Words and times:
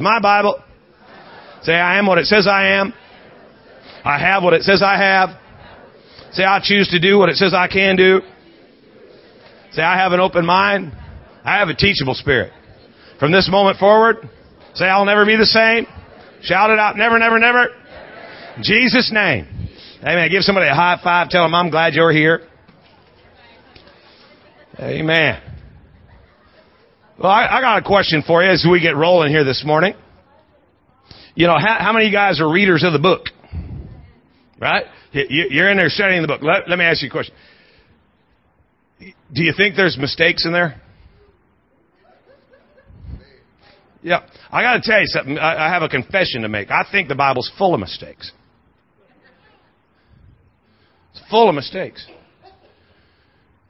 My 0.00 0.20
Bible. 0.20 0.62
Say, 1.62 1.72
I 1.74 1.98
am 1.98 2.06
what 2.06 2.18
it 2.18 2.26
says 2.26 2.46
I 2.46 2.78
am. 2.78 2.92
I 4.04 4.18
have 4.18 4.42
what 4.42 4.52
it 4.52 4.62
says 4.62 4.82
I 4.82 4.96
have. 4.96 5.30
Say, 6.32 6.44
I 6.44 6.60
choose 6.62 6.88
to 6.88 7.00
do 7.00 7.18
what 7.18 7.28
it 7.28 7.36
says 7.36 7.54
I 7.54 7.66
can 7.66 7.96
do. 7.96 8.20
Say, 9.72 9.82
I 9.82 9.96
have 9.96 10.12
an 10.12 10.20
open 10.20 10.46
mind. 10.46 10.92
I 11.44 11.58
have 11.58 11.68
a 11.68 11.74
teachable 11.74 12.14
spirit. 12.14 12.52
From 13.18 13.32
this 13.32 13.48
moment 13.50 13.78
forward, 13.78 14.28
say, 14.74 14.84
I'll 14.84 15.04
never 15.04 15.24
be 15.24 15.36
the 15.36 15.46
same. 15.46 15.86
Shout 16.42 16.70
it 16.70 16.78
out, 16.78 16.96
never, 16.96 17.18
never, 17.18 17.38
never. 17.38 17.68
In 18.56 18.62
Jesus' 18.62 19.10
name. 19.12 19.46
Amen. 20.02 20.30
Give 20.30 20.42
somebody 20.42 20.68
a 20.68 20.74
high 20.74 21.00
five. 21.02 21.30
Tell 21.30 21.42
them, 21.42 21.54
I'm 21.54 21.70
glad 21.70 21.94
you're 21.94 22.12
here. 22.12 22.46
Amen. 24.78 25.42
Well, 27.18 27.32
I, 27.32 27.46
I 27.46 27.60
got 27.62 27.78
a 27.78 27.82
question 27.82 28.22
for 28.26 28.42
you 28.42 28.50
as 28.50 28.66
we 28.70 28.80
get 28.80 28.94
rolling 28.94 29.30
here 29.30 29.44
this 29.44 29.62
morning. 29.64 29.94
You 31.34 31.46
know, 31.46 31.56
how, 31.58 31.76
how 31.80 31.92
many 31.92 32.06
of 32.06 32.12
you 32.12 32.16
guys 32.16 32.40
are 32.40 32.50
readers 32.50 32.84
of 32.84 32.92
the 32.92 32.98
book? 32.98 33.26
Right? 34.60 34.84
You're 35.12 35.70
in 35.70 35.78
there 35.78 35.88
studying 35.88 36.22
the 36.22 36.28
book. 36.28 36.42
Let, 36.42 36.68
let 36.68 36.78
me 36.78 36.84
ask 36.84 37.02
you 37.02 37.08
a 37.08 37.10
question. 37.10 37.34
Do 39.32 39.42
you 39.42 39.54
think 39.56 39.76
there's 39.76 39.96
mistakes 39.98 40.44
in 40.44 40.52
there? 40.52 40.80
Yeah. 44.02 44.20
I 44.50 44.62
got 44.62 44.74
to 44.74 44.80
tell 44.82 45.00
you 45.00 45.06
something. 45.06 45.38
I, 45.38 45.66
I 45.66 45.68
have 45.70 45.82
a 45.82 45.88
confession 45.88 46.42
to 46.42 46.48
make. 46.48 46.70
I 46.70 46.86
think 46.90 47.08
the 47.08 47.14
Bible's 47.14 47.50
full 47.58 47.74
of 47.74 47.80
mistakes. 47.80 48.30
It's 51.12 51.22
full 51.30 51.48
of 51.48 51.54
mistakes. 51.54 52.06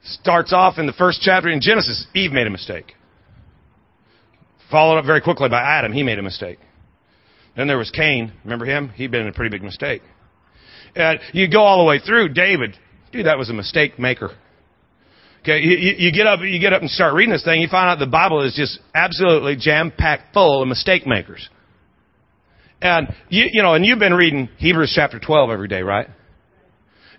Starts 0.03 0.53
off 0.53 0.77
in 0.77 0.85
the 0.85 0.93
first 0.93 1.21
chapter 1.21 1.49
in 1.49 1.61
Genesis. 1.61 2.07
Eve 2.13 2.31
made 2.31 2.47
a 2.47 2.49
mistake. 2.49 2.93
Followed 4.71 4.99
up 4.99 5.05
very 5.05 5.21
quickly 5.21 5.49
by 5.49 5.61
Adam. 5.61 5.93
He 5.93 6.03
made 6.03 6.19
a 6.19 6.23
mistake. 6.23 6.59
Then 7.55 7.67
there 7.67 7.77
was 7.77 7.89
Cain. 7.91 8.33
Remember 8.43 8.65
him? 8.65 8.89
He'd 8.89 9.11
been 9.11 9.27
a 9.27 9.33
pretty 9.33 9.49
big 9.49 9.63
mistake. 9.63 10.01
And 10.95 11.19
you 11.33 11.49
go 11.49 11.61
all 11.61 11.79
the 11.79 11.87
way 11.87 11.99
through. 11.99 12.29
David. 12.29 12.77
Dude, 13.11 13.25
that 13.25 13.37
was 13.37 13.49
a 13.49 13.53
mistake 13.53 13.97
maker. 13.97 14.31
Okay, 15.41 15.59
you, 15.59 15.77
you, 15.97 16.11
get 16.11 16.27
up, 16.27 16.41
you 16.41 16.59
get 16.59 16.73
up 16.73 16.81
and 16.81 16.91
start 16.91 17.13
reading 17.13 17.31
this 17.31 17.43
thing. 17.43 17.61
You 17.61 17.69
find 17.69 17.89
out 17.89 17.99
the 17.99 18.11
Bible 18.11 18.43
is 18.43 18.53
just 18.53 18.79
absolutely 18.93 19.55
jam 19.55 19.93
packed 19.95 20.33
full 20.33 20.61
of 20.61 20.67
mistake 20.67 21.07
makers. 21.07 21.49
And 22.81 23.07
you, 23.29 23.45
you 23.51 23.63
know, 23.63 23.73
and 23.73 23.85
you've 23.85 23.99
been 23.99 24.13
reading 24.13 24.49
Hebrews 24.57 24.91
chapter 24.93 25.19
12 25.19 25.49
every 25.49 25.67
day, 25.67 25.81
right? 25.81 26.07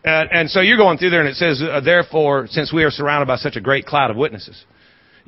And, 0.04 0.28
and 0.30 0.50
so 0.50 0.60
you're 0.60 0.76
going 0.76 0.98
through 0.98 1.10
there 1.10 1.20
and 1.20 1.30
it 1.30 1.36
says, 1.36 1.62
uh, 1.62 1.80
therefore, 1.80 2.46
since 2.48 2.72
we 2.72 2.84
are 2.84 2.91
surrounded 2.91 3.26
by 3.26 3.36
such 3.36 3.56
a 3.56 3.60
great 3.60 3.86
cloud 3.86 4.10
of 4.10 4.16
witnesses. 4.16 4.62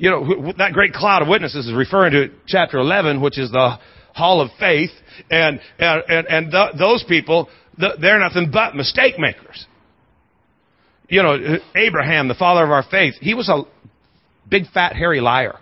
You 0.00 0.10
know, 0.10 0.52
that 0.56 0.72
great 0.72 0.94
cloud 0.94 1.20
of 1.20 1.28
witnesses 1.28 1.66
is 1.66 1.74
referring 1.74 2.12
to 2.12 2.28
chapter 2.46 2.78
11, 2.78 3.20
which 3.20 3.38
is 3.38 3.50
the 3.50 3.76
hall 4.14 4.40
of 4.40 4.48
faith. 4.58 4.88
And, 5.30 5.60
and, 5.78 6.02
and, 6.08 6.26
and 6.26 6.50
th- 6.50 6.70
those 6.78 7.04
people, 7.06 7.50
th- 7.78 7.96
they're 8.00 8.18
nothing 8.18 8.50
but 8.50 8.74
mistake 8.74 9.18
makers. 9.18 9.66
You 11.10 11.22
know, 11.22 11.58
Abraham, 11.74 12.28
the 12.28 12.34
father 12.34 12.64
of 12.64 12.70
our 12.70 12.82
faith, 12.90 13.16
he 13.20 13.34
was 13.34 13.50
a 13.50 13.64
big 14.48 14.70
fat 14.72 14.96
hairy 14.96 15.20
liar. 15.20 15.58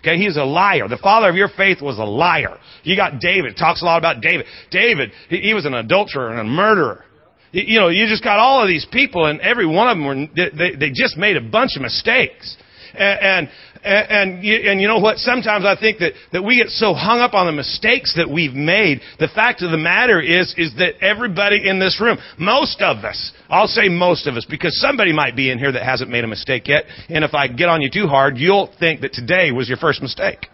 Okay, 0.00 0.18
he's 0.18 0.36
a 0.36 0.44
liar. 0.44 0.86
The 0.86 0.98
father 0.98 1.30
of 1.30 1.34
your 1.34 1.48
faith 1.56 1.80
was 1.80 1.98
a 1.98 2.04
liar. 2.04 2.58
You 2.82 2.94
got 2.94 3.20
David, 3.20 3.56
talks 3.56 3.80
a 3.80 3.86
lot 3.86 3.96
about 3.96 4.20
David. 4.20 4.44
David, 4.70 5.12
he, 5.30 5.38
he 5.38 5.54
was 5.54 5.64
an 5.64 5.72
adulterer 5.72 6.28
and 6.28 6.40
a 6.40 6.44
murderer. 6.44 7.06
You 7.52 7.80
know, 7.80 7.88
you 7.88 8.06
just 8.06 8.22
got 8.22 8.38
all 8.38 8.60
of 8.60 8.68
these 8.68 8.86
people, 8.92 9.24
and 9.24 9.40
every 9.40 9.66
one 9.66 9.88
of 9.88 9.96
them 9.96 10.06
were, 10.06 10.26
they, 10.36 10.76
they 10.76 10.90
just 10.90 11.16
made 11.16 11.38
a 11.38 11.40
bunch 11.40 11.70
of 11.76 11.80
mistakes. 11.80 12.58
And, 12.94 13.48
and, 13.84 14.44
you, 14.44 14.54
and 14.54 14.80
you 14.80 14.88
know 14.88 14.98
what? 14.98 15.18
Sometimes 15.18 15.64
I 15.64 15.76
think 15.78 15.98
that, 15.98 16.12
that 16.32 16.42
we 16.42 16.56
get 16.56 16.68
so 16.68 16.94
hung 16.94 17.20
up 17.20 17.34
on 17.34 17.46
the 17.46 17.52
mistakes 17.52 18.14
that 18.16 18.30
we've 18.30 18.54
made. 18.54 19.00
The 19.18 19.28
fact 19.28 19.62
of 19.62 19.70
the 19.70 19.78
matter 19.78 20.20
is, 20.20 20.54
is 20.56 20.74
that 20.78 21.02
everybody 21.02 21.68
in 21.68 21.78
this 21.78 22.00
room, 22.00 22.18
most 22.38 22.80
of 22.80 23.04
us, 23.04 23.32
I'll 23.48 23.66
say 23.66 23.88
most 23.88 24.26
of 24.26 24.34
us, 24.34 24.46
because 24.48 24.80
somebody 24.80 25.12
might 25.12 25.36
be 25.36 25.50
in 25.50 25.58
here 25.58 25.72
that 25.72 25.84
hasn't 25.84 26.10
made 26.10 26.24
a 26.24 26.28
mistake 26.28 26.68
yet, 26.68 26.84
and 27.08 27.24
if 27.24 27.34
I 27.34 27.48
get 27.48 27.68
on 27.68 27.80
you 27.80 27.90
too 27.90 28.06
hard, 28.06 28.36
you'll 28.36 28.72
think 28.78 29.02
that 29.02 29.12
today 29.12 29.52
was 29.52 29.68
your 29.68 29.78
first 29.78 30.02
mistake. 30.02 30.46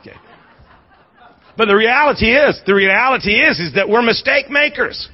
Okay. 0.00 0.16
But 1.56 1.66
the 1.66 1.76
reality 1.76 2.32
is, 2.32 2.60
the 2.66 2.74
reality 2.74 3.32
is, 3.32 3.58
is 3.58 3.74
that 3.74 3.88
we're 3.88 4.02
mistake 4.02 4.50
makers. 4.50 5.08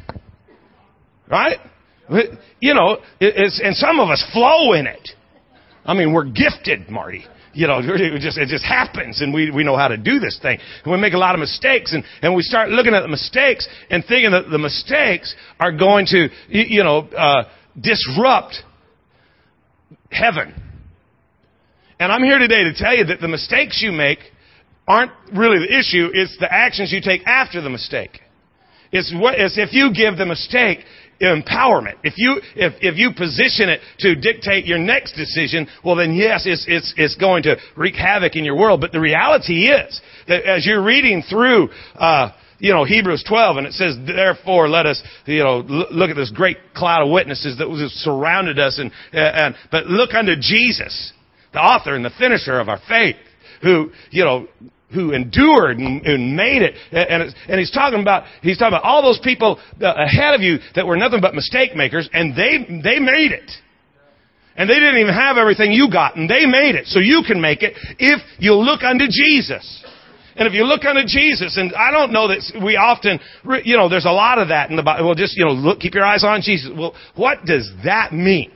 Right? 1.28 1.58
You 2.60 2.74
know, 2.74 2.98
and 3.20 3.76
some 3.76 4.00
of 4.00 4.10
us 4.10 4.24
flow 4.32 4.72
in 4.72 4.86
it. 4.86 5.10
I 5.84 5.94
mean, 5.94 6.12
we're 6.12 6.24
gifted, 6.24 6.88
Marty. 6.90 7.24
You 7.52 7.66
know, 7.66 7.80
it 7.82 8.20
just, 8.20 8.38
it 8.38 8.48
just 8.48 8.64
happens 8.64 9.20
and 9.20 9.34
we, 9.34 9.50
we 9.50 9.64
know 9.64 9.76
how 9.76 9.88
to 9.88 9.96
do 9.96 10.18
this 10.18 10.38
thing. 10.40 10.58
And 10.84 10.92
we 10.92 10.98
make 10.98 11.14
a 11.14 11.18
lot 11.18 11.34
of 11.34 11.40
mistakes 11.40 11.92
and, 11.92 12.04
and 12.22 12.34
we 12.34 12.42
start 12.42 12.68
looking 12.70 12.94
at 12.94 13.02
the 13.02 13.08
mistakes 13.08 13.68
and 13.90 14.04
thinking 14.04 14.30
that 14.32 14.50
the 14.50 14.58
mistakes 14.58 15.34
are 15.58 15.72
going 15.72 16.06
to, 16.06 16.28
you 16.48 16.84
know, 16.84 17.00
uh, 17.00 17.44
disrupt 17.78 18.56
heaven. 20.10 20.54
And 21.98 22.10
I'm 22.10 22.22
here 22.22 22.38
today 22.38 22.64
to 22.64 22.74
tell 22.74 22.96
you 22.96 23.04
that 23.06 23.20
the 23.20 23.28
mistakes 23.28 23.82
you 23.82 23.92
make 23.92 24.20
aren't 24.88 25.12
really 25.32 25.58
the 25.58 25.78
issue, 25.78 26.08
it's 26.12 26.36
the 26.38 26.52
actions 26.52 26.90
you 26.92 27.00
take 27.00 27.26
after 27.26 27.60
the 27.60 27.70
mistake. 27.70 28.20
It's 28.92 29.14
what, 29.14 29.38
it's 29.38 29.56
if 29.56 29.72
you 29.72 29.92
give 29.94 30.16
the 30.16 30.26
mistake 30.26 30.80
empowerment. 31.20 31.96
If 32.02 32.14
you, 32.16 32.40
if, 32.56 32.74
if 32.80 32.96
you 32.96 33.10
position 33.16 33.68
it 33.68 33.80
to 34.00 34.14
dictate 34.14 34.66
your 34.66 34.78
next 34.78 35.12
decision, 35.12 35.68
well 35.84 35.96
then 35.96 36.14
yes, 36.14 36.44
it's, 36.46 36.64
it's, 36.66 36.94
it's 36.96 37.16
going 37.16 37.42
to 37.44 37.56
wreak 37.76 37.94
havoc 37.94 38.36
in 38.36 38.44
your 38.44 38.56
world. 38.56 38.80
But 38.80 38.92
the 38.92 39.00
reality 39.00 39.66
is 39.66 40.00
that 40.28 40.44
as 40.44 40.66
you're 40.66 40.82
reading 40.82 41.22
through, 41.28 41.68
uh, 41.96 42.30
you 42.58 42.72
know, 42.72 42.84
Hebrews 42.84 43.24
12, 43.26 43.56
and 43.56 43.66
it 43.66 43.72
says, 43.72 43.96
therefore 44.06 44.68
let 44.68 44.86
us, 44.86 45.02
you 45.26 45.42
know, 45.42 45.58
look 45.58 46.10
at 46.10 46.16
this 46.16 46.30
great 46.30 46.58
cloud 46.74 47.02
of 47.02 47.10
witnesses 47.10 47.58
that 47.58 47.68
was 47.68 47.90
surrounded 48.04 48.58
us 48.58 48.78
and, 48.78 48.92
and, 49.12 49.54
but 49.70 49.86
look 49.86 50.14
unto 50.14 50.36
Jesus, 50.36 51.12
the 51.52 51.58
author 51.58 51.94
and 51.94 52.04
the 52.04 52.10
finisher 52.18 52.60
of 52.60 52.68
our 52.68 52.80
faith, 52.88 53.16
who, 53.62 53.90
you 54.10 54.24
know, 54.24 54.46
who 54.92 55.12
endured 55.12 55.78
and, 55.78 56.02
and 56.02 56.36
made 56.36 56.62
it. 56.62 56.74
And, 56.92 57.34
and 57.48 57.58
he's 57.58 57.70
talking 57.70 58.00
about, 58.00 58.24
he's 58.42 58.58
talking 58.58 58.74
about 58.74 58.84
all 58.84 59.02
those 59.02 59.20
people 59.22 59.60
ahead 59.80 60.34
of 60.34 60.40
you 60.40 60.58
that 60.74 60.86
were 60.86 60.96
nothing 60.96 61.20
but 61.20 61.34
mistake 61.34 61.74
makers 61.74 62.08
and 62.12 62.34
they, 62.36 62.58
they 62.82 62.98
made 62.98 63.32
it. 63.32 63.50
And 64.56 64.68
they 64.68 64.74
didn't 64.74 64.98
even 64.98 65.14
have 65.14 65.38
everything 65.38 65.72
you 65.72 65.90
got 65.90 66.16
and 66.16 66.28
they 66.28 66.44
made 66.46 66.74
it. 66.74 66.86
So 66.86 66.98
you 66.98 67.22
can 67.26 67.40
make 67.40 67.62
it 67.62 67.74
if 67.98 68.20
you 68.38 68.54
look 68.54 68.82
unto 68.82 69.06
Jesus. 69.08 69.84
And 70.36 70.46
if 70.46 70.54
you 70.54 70.64
look 70.64 70.84
unto 70.84 71.02
Jesus, 71.06 71.56
and 71.56 71.74
I 71.74 71.90
don't 71.90 72.12
know 72.12 72.28
that 72.28 72.62
we 72.64 72.76
often, 72.76 73.18
you 73.64 73.76
know, 73.76 73.88
there's 73.88 74.06
a 74.06 74.12
lot 74.12 74.38
of 74.38 74.48
that 74.48 74.70
in 74.70 74.76
the 74.76 74.82
Bible. 74.82 75.06
Well, 75.06 75.14
just, 75.14 75.36
you 75.36 75.44
know, 75.44 75.52
look, 75.52 75.80
keep 75.80 75.94
your 75.94 76.04
eyes 76.04 76.24
on 76.24 76.40
Jesus. 76.40 76.70
Well, 76.74 76.94
what 77.14 77.44
does 77.44 77.70
that 77.84 78.12
mean? 78.12 78.50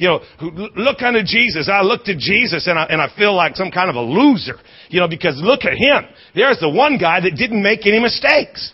You 0.00 0.08
know, 0.08 0.20
look 0.76 1.02
unto 1.02 1.22
Jesus. 1.22 1.68
I 1.70 1.82
look 1.82 2.04
to 2.04 2.16
Jesus 2.16 2.66
and 2.66 2.78
I, 2.78 2.84
and 2.84 3.02
I 3.02 3.14
feel 3.18 3.36
like 3.36 3.54
some 3.54 3.70
kind 3.70 3.90
of 3.90 3.96
a 3.96 4.00
loser, 4.00 4.54
you 4.88 4.98
know, 4.98 5.06
because 5.06 5.34
look 5.36 5.66
at 5.66 5.74
him. 5.74 6.08
There's 6.34 6.58
the 6.58 6.70
one 6.70 6.96
guy 6.96 7.20
that 7.20 7.36
didn't 7.36 7.62
make 7.62 7.86
any 7.86 8.00
mistakes. 8.00 8.72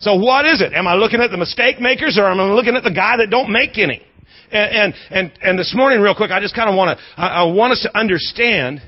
So 0.00 0.16
what 0.16 0.44
is 0.44 0.60
it? 0.60 0.74
Am 0.74 0.86
I 0.86 0.94
looking 0.94 1.22
at 1.22 1.30
the 1.30 1.38
mistake 1.38 1.80
makers 1.80 2.18
or 2.18 2.30
am 2.30 2.38
I 2.38 2.44
looking 2.52 2.76
at 2.76 2.84
the 2.84 2.92
guy 2.92 3.16
that 3.16 3.30
don't 3.30 3.50
make 3.50 3.78
any? 3.78 4.02
And, 4.52 4.92
and, 4.92 4.94
and, 5.10 5.32
and 5.40 5.58
this 5.58 5.72
morning, 5.74 6.02
real 6.02 6.14
quick, 6.14 6.30
I 6.32 6.40
just 6.40 6.54
kind 6.54 6.68
of 6.68 6.76
want 6.76 6.98
to, 6.98 7.04
I, 7.20 7.26
I 7.26 7.42
want 7.44 7.72
us 7.72 7.80
to 7.82 7.98
understand 7.98 8.82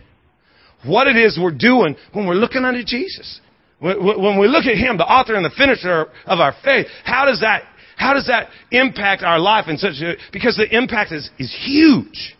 what 0.84 1.06
it 1.06 1.16
is 1.16 1.38
we're 1.40 1.56
doing 1.56 1.96
when 2.12 2.26
we're 2.26 2.34
looking 2.34 2.66
unto 2.66 2.84
Jesus. 2.84 3.40
When 3.78 4.38
we 4.38 4.48
look 4.48 4.66
at 4.66 4.76
Him, 4.76 4.98
the 4.98 5.06
author 5.06 5.34
and 5.34 5.44
the 5.44 5.50
finisher 5.56 6.08
of 6.26 6.40
our 6.40 6.54
faith, 6.62 6.86
how 7.04 7.24
does 7.24 7.40
that 7.40 7.64
how 8.00 8.14
does 8.14 8.26
that 8.28 8.48
impact 8.70 9.22
our 9.22 9.38
life 9.38 9.66
in 9.68 9.76
such 9.76 10.00
a, 10.00 10.14
because 10.32 10.56
the 10.56 10.74
impact 10.74 11.12
is, 11.12 11.28
is 11.38 11.54
huge 11.64 12.34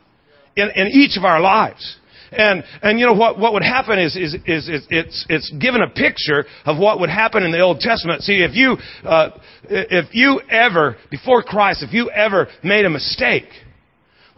in, 0.57 0.71
in 0.75 0.87
each 0.89 1.19
of 1.19 1.25
our 1.25 1.39
lives. 1.39 1.99
And, 2.33 2.65
and 2.83 2.99
you 2.99 3.07
know 3.07 3.13
what, 3.13 3.39
what 3.39 3.53
would 3.53 3.63
happen 3.63 3.99
is, 3.99 4.17
is, 4.17 4.35
is, 4.47 4.69
is 4.69 4.87
it's, 4.89 5.27
it's 5.29 5.53
given 5.61 5.83
a 5.83 5.91
picture 5.91 6.47
of 6.65 6.79
what 6.79 7.01
would 7.01 7.11
happen 7.11 7.43
in 7.43 7.53
the 7.53 7.61
Old 7.61 7.81
Testament. 7.81 8.23
See, 8.23 8.43
if 8.43 8.55
you, 8.55 8.79
uh, 9.05 9.31
if 9.65 10.15
you 10.15 10.41
ever, 10.49 10.97
before 11.11 11.43
Christ, 11.43 11.83
if 11.83 11.93
you 11.93 12.09
ever 12.09 12.49
made 12.65 12.87
a 12.87 12.91
mistake, 12.91 13.49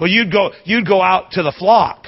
well, 0.01 0.11
you'd 0.11 0.33
go, 0.33 0.51
you'd 0.65 0.89
go 0.89 1.03
out 1.03 1.33
to 1.33 1.45
the 1.45 1.55
flock 1.57 2.07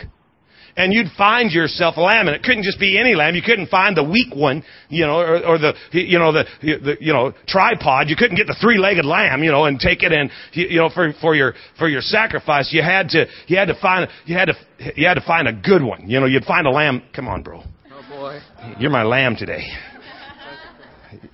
and 0.77 0.93
you'd 0.93 1.11
find 1.17 1.53
yourself 1.53 1.97
a 1.97 2.01
lamb, 2.01 2.27
and 2.27 2.35
it 2.35 2.43
couldn't 2.43 2.65
just 2.65 2.81
be 2.81 2.99
any 2.99 3.15
lamb. 3.15 3.35
You 3.35 3.43
couldn't 3.43 3.69
find 3.69 3.97
the 3.97 4.03
weak 4.03 4.35
one, 4.35 4.65
you 4.89 5.07
know, 5.07 5.19
or, 5.19 5.47
or 5.47 5.59
the, 5.59 5.75
you 5.93 6.19
know, 6.19 6.33
the, 6.33 6.45
the, 6.63 6.97
you 7.01 7.13
know, 7.13 7.33
tripod. 7.47 8.09
You 8.09 8.17
couldn't 8.17 8.37
get 8.37 8.47
the 8.47 8.57
three-legged 8.61 9.05
lamb, 9.05 9.45
you 9.45 9.51
know, 9.53 9.65
and 9.65 9.79
take 9.79 10.03
it 10.03 10.13
and, 10.13 10.31
you 10.53 10.79
know, 10.79 10.91
for, 10.91 11.13
for 11.21 11.35
your, 11.35 11.55
for 11.79 11.89
your 11.89 12.01
sacrifice. 12.01 12.73
You 12.73 12.83
had 12.83 13.09
to, 13.11 13.27
you 13.47 13.57
had 13.57 13.67
to 13.67 13.81
find, 13.81 14.11
you 14.27 14.37
had 14.37 14.47
to, 14.47 14.55
you 14.97 15.07
had 15.07 15.15
to 15.15 15.25
find 15.25 15.47
a 15.47 15.53
good 15.53 15.83
one. 15.83 16.09
You 16.11 16.21
know, 16.21 16.27
you'd 16.27 16.45
find 16.45 16.67
a 16.67 16.71
lamb. 16.71 17.03
Come 17.15 17.29
on, 17.29 17.43
bro. 17.43 17.63
Oh 17.93 18.07
boy. 18.09 18.41
You're 18.79 18.91
my 18.91 19.05
lamb 19.05 19.37
today. 19.37 19.63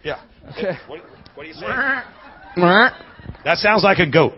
Yeah. 0.05 0.23
Okay. 0.51 0.79
What, 0.87 1.01
what 1.35 1.45
do 1.45 1.49
you 1.49 1.55
say? 1.55 1.67
That 3.45 3.59
sounds 3.59 3.85
like 3.85 3.99
a 3.99 4.11
goat. 4.11 4.35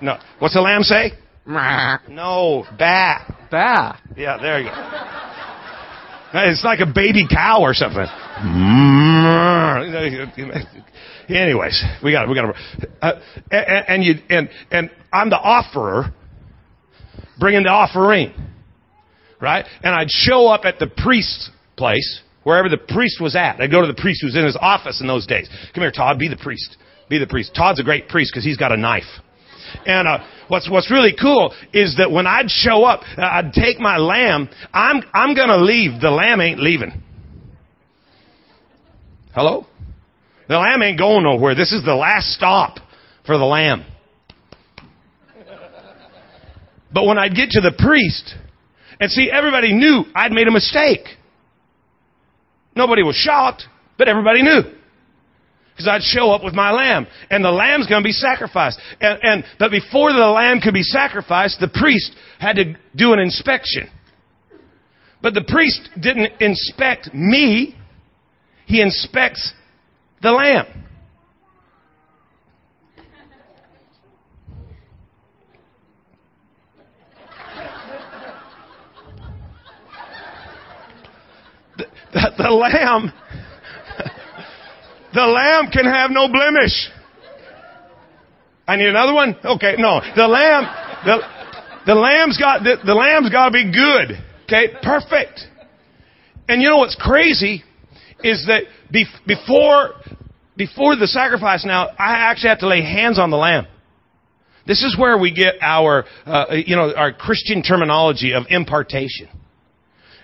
No. 0.00 0.18
What's 0.38 0.56
a 0.56 0.60
lamb 0.60 0.82
say? 0.82 1.12
No, 2.08 2.64
ba. 2.78 3.34
Ba. 3.50 3.98
Yeah, 4.16 4.38
there 4.40 4.60
you 4.60 4.68
go. 4.70 5.20
It's 6.36 6.64
like 6.64 6.80
a 6.80 6.86
baby 6.92 7.26
cow 7.30 7.60
or 7.60 7.74
something. 7.74 8.06
Anyways, 11.28 11.84
we 12.02 12.10
got 12.12 12.24
it. 12.24 12.28
we 12.28 12.34
got 12.34 12.50
it. 12.50 12.90
uh, 13.00 13.12
and, 13.50 13.84
and 13.88 14.04
you 14.04 14.14
and 14.28 14.48
and 14.70 14.90
I'm 15.12 15.30
the 15.30 15.38
offerer, 15.38 16.12
bringing 17.38 17.62
the 17.62 17.68
offering, 17.68 18.34
right? 19.40 19.64
And 19.82 19.94
I'd 19.94 20.10
show 20.10 20.48
up 20.48 20.64
at 20.64 20.78
the 20.80 20.88
priest's 20.88 21.50
place, 21.76 22.20
wherever 22.42 22.68
the 22.68 22.78
priest 22.78 23.20
was 23.20 23.36
at. 23.36 23.60
I'd 23.60 23.70
go 23.70 23.80
to 23.80 23.86
the 23.86 23.94
priest 24.00 24.20
who 24.22 24.26
was 24.26 24.36
in 24.36 24.44
his 24.44 24.58
office 24.60 25.00
in 25.00 25.06
those 25.06 25.26
days. 25.26 25.48
Come 25.72 25.82
here, 25.82 25.92
Todd. 25.92 26.18
Be 26.18 26.28
the 26.28 26.36
priest. 26.36 26.76
Be 27.08 27.18
the 27.18 27.26
priest. 27.28 27.54
Todd's 27.54 27.78
a 27.80 27.84
great 27.84 28.08
priest 28.08 28.32
because 28.32 28.44
he's 28.44 28.56
got 28.56 28.72
a 28.72 28.76
knife. 28.76 29.04
And 29.86 30.08
uh, 30.08 30.18
what's 30.48 30.70
what's 30.70 30.90
really 30.90 31.14
cool 31.20 31.54
is 31.72 31.96
that 31.98 32.10
when 32.10 32.26
I'd 32.26 32.50
show 32.50 32.84
up, 32.84 33.00
uh, 33.16 33.22
I'd 33.22 33.52
take 33.52 33.78
my 33.78 33.96
lamb. 33.96 34.48
I'm 34.72 35.02
I'm 35.12 35.34
gonna 35.34 35.58
leave. 35.58 36.00
The 36.00 36.10
lamb 36.10 36.40
ain't 36.40 36.60
leaving. 36.60 37.02
Hello. 39.34 39.66
The 40.48 40.58
lamb 40.58 40.82
ain't 40.82 40.98
going 40.98 41.24
nowhere. 41.24 41.54
This 41.54 41.72
is 41.72 41.84
the 41.84 41.94
last 41.94 42.32
stop 42.32 42.78
for 43.26 43.38
the 43.38 43.44
lamb. 43.44 43.84
But 46.92 47.06
when 47.06 47.18
I'd 47.18 47.34
get 47.34 47.50
to 47.50 47.60
the 47.60 47.72
priest, 47.76 48.34
and 49.00 49.10
see, 49.10 49.28
everybody 49.30 49.72
knew 49.72 50.04
I'd 50.14 50.30
made 50.30 50.46
a 50.46 50.52
mistake. 50.52 51.04
Nobody 52.76 53.02
was 53.02 53.16
shocked, 53.16 53.64
but 53.98 54.08
everybody 54.08 54.42
knew. 54.42 54.62
Because 55.74 55.88
I'd 55.88 56.02
show 56.02 56.30
up 56.30 56.44
with 56.44 56.54
my 56.54 56.70
lamb. 56.70 57.08
And 57.30 57.44
the 57.44 57.50
lamb's 57.50 57.88
going 57.88 58.02
to 58.02 58.06
be 58.06 58.12
sacrificed. 58.12 58.78
And, 59.00 59.18
and, 59.22 59.44
but 59.58 59.72
before 59.72 60.12
the 60.12 60.18
lamb 60.18 60.60
could 60.60 60.74
be 60.74 60.84
sacrificed, 60.84 61.58
the 61.58 61.68
priest 61.68 62.12
had 62.38 62.56
to 62.56 62.76
do 62.94 63.12
an 63.12 63.18
inspection. 63.18 63.90
But 65.20 65.34
the 65.34 65.42
priest 65.42 65.88
didn't 66.00 66.40
inspect 66.40 67.12
me. 67.12 67.76
He 68.66 68.80
inspects 68.80 69.52
the 70.22 70.32
lamb. 70.32 70.66
The, 81.76 81.86
the, 82.12 82.30
the 82.38 82.50
lamb 82.50 83.12
the 85.14 85.26
lamb 85.26 85.70
can 85.70 85.84
have 85.84 86.10
no 86.10 86.28
blemish. 86.28 86.90
I 88.66 88.76
need 88.76 88.88
another 88.88 89.14
one? 89.14 89.36
Okay, 89.44 89.76
no. 89.78 90.00
The 90.16 90.26
lamb, 90.26 90.64
the, 91.04 91.18
the 91.86 91.94
lamb's 91.94 92.38
got, 92.38 92.62
the, 92.64 92.76
the 92.84 92.94
lamb's 92.94 93.30
gotta 93.30 93.52
be 93.52 93.70
good. 93.70 94.18
Okay, 94.44 94.74
perfect. 94.82 95.40
And 96.48 96.60
you 96.60 96.68
know 96.68 96.78
what's 96.78 96.96
crazy 96.96 97.62
is 98.22 98.46
that 98.46 98.64
be, 98.90 99.06
before, 99.26 99.94
before 100.56 100.96
the 100.96 101.06
sacrifice 101.06 101.64
now, 101.64 101.88
I 101.88 102.30
actually 102.30 102.50
have 102.50 102.58
to 102.60 102.68
lay 102.68 102.82
hands 102.82 103.18
on 103.18 103.30
the 103.30 103.36
lamb. 103.36 103.66
This 104.66 104.82
is 104.82 104.96
where 104.98 105.18
we 105.18 105.32
get 105.32 105.56
our, 105.60 106.04
uh, 106.24 106.46
you 106.52 106.74
know, 106.74 106.94
our 106.94 107.12
Christian 107.12 107.62
terminology 107.62 108.32
of 108.32 108.44
impartation. 108.48 109.28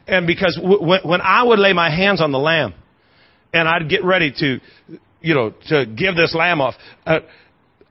And 0.06 0.26
because 0.26 0.56
w- 0.56 0.98
when 1.04 1.20
I 1.20 1.42
would 1.42 1.58
lay 1.58 1.75
my 1.75 1.94
hands 1.94 2.22
on 2.22 2.32
the 2.32 2.38
lamb, 2.38 2.75
and 3.52 3.69
I'd 3.69 3.88
get 3.88 4.05
ready 4.05 4.32
to, 4.38 4.61
you 5.20 5.35
know, 5.35 5.52
to 5.69 5.87
give 5.87 6.17
this 6.17 6.35
lamb 6.35 6.61
off. 6.61 6.75
Uh, 7.06 7.20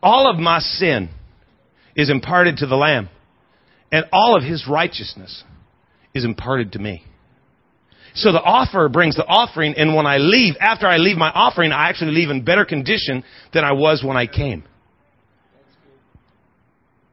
all 0.01 0.29
of 0.29 0.37
my 0.37 0.59
sin 0.59 1.09
is 1.95 2.09
imparted 2.09 2.57
to 2.57 2.67
the 2.67 2.75
lamb, 2.75 3.09
and 3.91 4.05
all 4.11 4.35
of 4.35 4.43
his 4.43 4.67
righteousness 4.69 5.43
is 6.13 6.25
imparted 6.25 6.73
to 6.73 6.79
me. 6.79 7.03
So 8.15 8.31
the 8.31 8.41
offer 8.41 8.89
brings 8.89 9.15
the 9.15 9.25
offering, 9.25 9.75
and 9.75 9.95
when 9.95 10.05
I 10.05 10.17
leave, 10.17 10.55
after 10.59 10.87
I 10.87 10.97
leave 10.97 11.17
my 11.17 11.29
offering, 11.29 11.71
I 11.71 11.89
actually 11.89 12.11
leave 12.11 12.29
in 12.29 12.43
better 12.43 12.65
condition 12.65 13.23
than 13.53 13.63
I 13.63 13.73
was 13.73 14.03
when 14.03 14.17
I 14.17 14.25
came. 14.27 14.63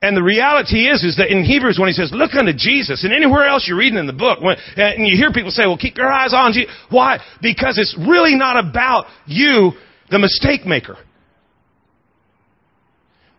And 0.02 0.16
the 0.16 0.22
reality 0.22 0.88
is, 0.88 1.02
is 1.02 1.16
that 1.16 1.32
in 1.32 1.42
Hebrews 1.42 1.78
when 1.78 1.88
he 1.88 1.94
says, 1.94 2.10
look 2.12 2.34
unto 2.34 2.52
Jesus, 2.52 3.02
and 3.02 3.14
anywhere 3.14 3.46
else 3.46 3.66
you're 3.66 3.78
reading 3.78 3.98
in 3.98 4.06
the 4.06 4.12
book, 4.12 4.40
when, 4.42 4.56
and 4.76 5.06
you 5.06 5.16
hear 5.16 5.32
people 5.32 5.50
say, 5.50 5.62
well, 5.66 5.78
keep 5.78 5.96
your 5.96 6.12
eyes 6.12 6.34
on 6.34 6.52
Jesus. 6.52 6.70
Why? 6.90 7.18
Because 7.40 7.78
it's 7.78 7.96
really 7.98 8.34
not 8.34 8.62
about 8.62 9.06
you, 9.24 9.72
the 10.10 10.18
mistake 10.18 10.66
maker. 10.66 10.96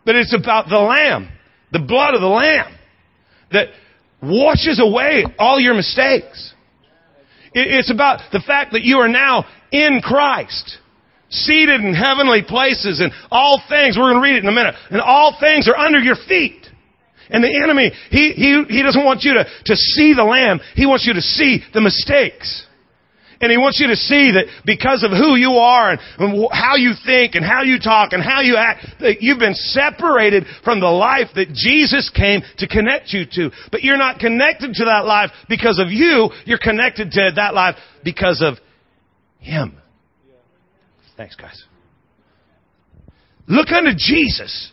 But 0.03 0.15
it's 0.15 0.33
about 0.33 0.67
the 0.67 0.79
Lamb, 0.79 1.29
the 1.71 1.79
blood 1.79 2.15
of 2.15 2.21
the 2.21 2.27
Lamb, 2.27 2.75
that 3.51 3.67
washes 4.21 4.81
away 4.83 5.25
all 5.37 5.59
your 5.59 5.75
mistakes. 5.75 6.53
It's 7.53 7.91
about 7.91 8.21
the 8.31 8.41
fact 8.45 8.71
that 8.73 8.83
you 8.83 8.97
are 8.97 9.07
now 9.07 9.45
in 9.71 10.01
Christ 10.03 10.79
seated 11.29 11.81
in 11.81 11.93
heavenly 11.93 12.43
places 12.47 12.99
and 12.99 13.11
all 13.31 13.61
things, 13.69 13.97
we're 13.97 14.11
going 14.11 14.21
to 14.21 14.21
read 14.21 14.35
it 14.37 14.43
in 14.43 14.49
a 14.49 14.55
minute, 14.55 14.75
and 14.89 15.01
all 15.01 15.35
things 15.39 15.67
are 15.67 15.77
under 15.77 15.99
your 15.99 16.15
feet. 16.27 16.65
And 17.29 17.43
the 17.43 17.61
enemy, 17.63 17.91
he, 18.09 18.31
he, 18.31 18.63
he 18.69 18.83
doesn't 18.83 19.03
want 19.03 19.23
you 19.23 19.33
to, 19.33 19.43
to 19.43 19.75
see 19.75 20.13
the 20.13 20.23
lamb. 20.23 20.59
He 20.75 20.85
wants 20.85 21.05
you 21.05 21.13
to 21.13 21.21
see 21.21 21.59
the 21.73 21.81
mistakes. 21.81 22.65
And 23.39 23.51
he 23.51 23.57
wants 23.57 23.79
you 23.79 23.87
to 23.87 23.95
see 23.95 24.31
that 24.31 24.45
because 24.65 25.03
of 25.03 25.11
who 25.11 25.35
you 25.35 25.51
are 25.61 25.91
and, 25.91 25.99
and 26.17 26.47
how 26.51 26.75
you 26.75 26.93
think 27.05 27.35
and 27.35 27.45
how 27.45 27.61
you 27.61 27.79
talk 27.79 28.13
and 28.13 28.23
how 28.23 28.41
you 28.41 28.55
act, 28.57 28.85
that 28.99 29.21
you've 29.21 29.39
been 29.39 29.53
separated 29.53 30.45
from 30.63 30.79
the 30.79 30.89
life 30.89 31.27
that 31.35 31.53
Jesus 31.53 32.09
came 32.09 32.41
to 32.57 32.67
connect 32.67 33.13
you 33.13 33.25
to. 33.33 33.51
But 33.71 33.83
you're 33.83 33.97
not 33.97 34.19
connected 34.19 34.73
to 34.73 34.85
that 34.85 35.05
life 35.05 35.29
because 35.47 35.79
of 35.79 35.91
you. 35.91 36.31
You're 36.45 36.57
connected 36.57 37.11
to 37.11 37.31
that 37.35 37.53
life 37.53 37.75
because 38.03 38.41
of 38.41 38.55
Him. 39.39 39.77
Thanks, 41.17 41.35
guys. 41.35 41.63
Look 43.47 43.69
unto 43.71 43.91
Jesus. 43.97 44.71